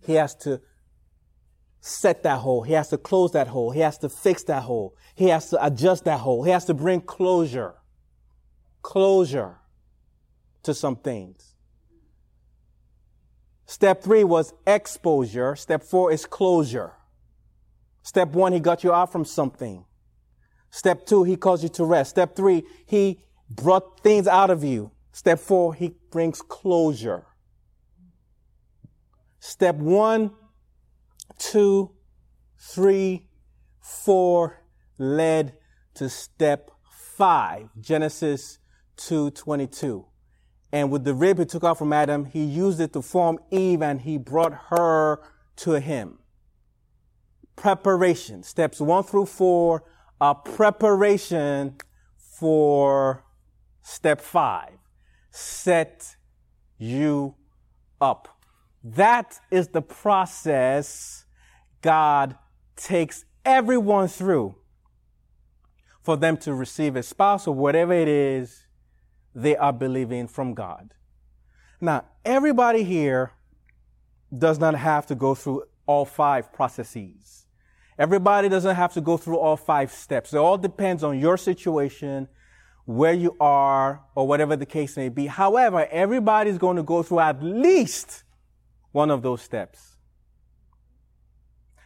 He 0.00 0.14
has 0.14 0.34
to 0.36 0.60
set 1.80 2.22
that 2.22 2.38
hole. 2.38 2.62
He 2.62 2.72
has 2.74 2.88
to 2.88 2.98
close 2.98 3.32
that 3.32 3.48
hole. 3.48 3.70
He 3.70 3.80
has 3.80 3.98
to 3.98 4.08
fix 4.08 4.42
that 4.44 4.62
hole. 4.62 4.94
He 5.14 5.28
has 5.28 5.50
to 5.50 5.64
adjust 5.64 6.04
that 6.04 6.20
hole. 6.20 6.44
He 6.44 6.50
has 6.50 6.64
to 6.66 6.74
bring 6.74 7.00
closure, 7.00 7.74
closure 8.82 9.56
to 10.62 10.74
some 10.74 10.96
things. 10.96 11.54
Step 13.66 14.02
three 14.02 14.24
was 14.24 14.52
exposure. 14.66 15.54
Step 15.56 15.82
four 15.82 16.12
is 16.12 16.26
closure. 16.26 16.92
Step 18.02 18.30
one, 18.30 18.52
he 18.52 18.60
got 18.60 18.82
you 18.82 18.92
out 18.92 19.12
from 19.12 19.24
something. 19.24 19.84
Step 20.70 21.06
two, 21.06 21.22
he 21.24 21.36
calls 21.36 21.62
you 21.62 21.68
to 21.68 21.84
rest. 21.84 22.10
Step 22.10 22.34
three, 22.34 22.64
he 22.86 23.22
brought 23.48 24.00
things 24.00 24.26
out 24.26 24.50
of 24.50 24.64
you. 24.64 24.90
Step 25.12 25.38
four, 25.38 25.74
he 25.74 25.94
brings 26.10 26.42
closure. 26.42 27.26
Step 29.38 29.76
one, 29.76 30.32
two, 31.40 31.90
three, 32.58 33.26
four 33.80 34.62
led 34.98 35.56
to 35.94 36.08
step 36.08 36.70
five, 36.92 37.70
Genesis 37.80 38.58
2:22. 38.96 40.06
And 40.72 40.92
with 40.92 41.04
the 41.04 41.14
rib 41.14 41.38
he 41.38 41.46
took 41.46 41.64
out 41.64 41.78
from 41.78 41.92
Adam, 41.92 42.26
he 42.26 42.44
used 42.44 42.78
it 42.78 42.92
to 42.92 43.02
form 43.02 43.40
Eve 43.50 43.82
and 43.82 44.02
he 44.02 44.18
brought 44.18 44.52
her 44.68 45.20
to 45.56 45.80
him. 45.80 46.18
Preparation. 47.56 48.42
Steps 48.42 48.80
one 48.80 49.02
through 49.02 49.26
four 49.26 49.82
are 50.20 50.34
preparation 50.34 51.76
for 52.16 53.24
step 53.82 54.20
five. 54.20 54.78
Set 55.30 56.16
you 56.78 57.34
up. 58.00 58.28
That 58.82 59.38
is 59.50 59.68
the 59.68 59.82
process 59.82 61.24
God 61.82 62.36
takes 62.76 63.24
everyone 63.44 64.08
through 64.08 64.56
for 66.02 66.16
them 66.16 66.36
to 66.38 66.54
receive 66.54 66.96
a 66.96 67.02
spouse 67.02 67.46
or 67.46 67.54
whatever 67.54 67.92
it 67.92 68.08
is 68.08 68.66
they 69.34 69.56
are 69.56 69.72
believing 69.72 70.26
from 70.26 70.54
God. 70.54 70.94
Now, 71.80 72.04
everybody 72.24 72.82
here 72.82 73.32
does 74.36 74.58
not 74.58 74.74
have 74.74 75.06
to 75.06 75.14
go 75.14 75.34
through 75.34 75.64
all 75.86 76.04
five 76.04 76.52
processes. 76.52 77.46
Everybody 77.98 78.48
doesn't 78.48 78.76
have 78.76 78.92
to 78.94 79.00
go 79.00 79.16
through 79.16 79.38
all 79.38 79.56
five 79.56 79.92
steps. 79.92 80.32
It 80.32 80.38
all 80.38 80.56
depends 80.56 81.04
on 81.04 81.18
your 81.18 81.36
situation, 81.36 82.28
where 82.86 83.12
you 83.12 83.36
are, 83.40 84.02
or 84.14 84.26
whatever 84.26 84.56
the 84.56 84.66
case 84.66 84.96
may 84.96 85.10
be. 85.10 85.26
However, 85.26 85.86
everybody's 85.90 86.58
going 86.58 86.76
to 86.76 86.82
go 86.82 87.02
through 87.02 87.20
at 87.20 87.42
least 87.42 88.24
one 88.92 89.10
of 89.10 89.22
those 89.22 89.42
steps. 89.42 89.89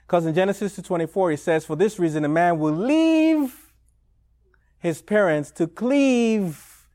Because 0.06 0.26
in 0.26 0.34
Genesis 0.34 0.76
2:24 0.76 1.30
he 1.30 1.36
says, 1.36 1.64
"For 1.64 1.76
this 1.76 1.98
reason 1.98 2.24
a 2.24 2.28
man 2.28 2.58
will 2.58 2.74
leave 2.74 3.72
his 4.78 5.00
parents 5.00 5.50
to 5.52 5.66
cleave 5.66 6.86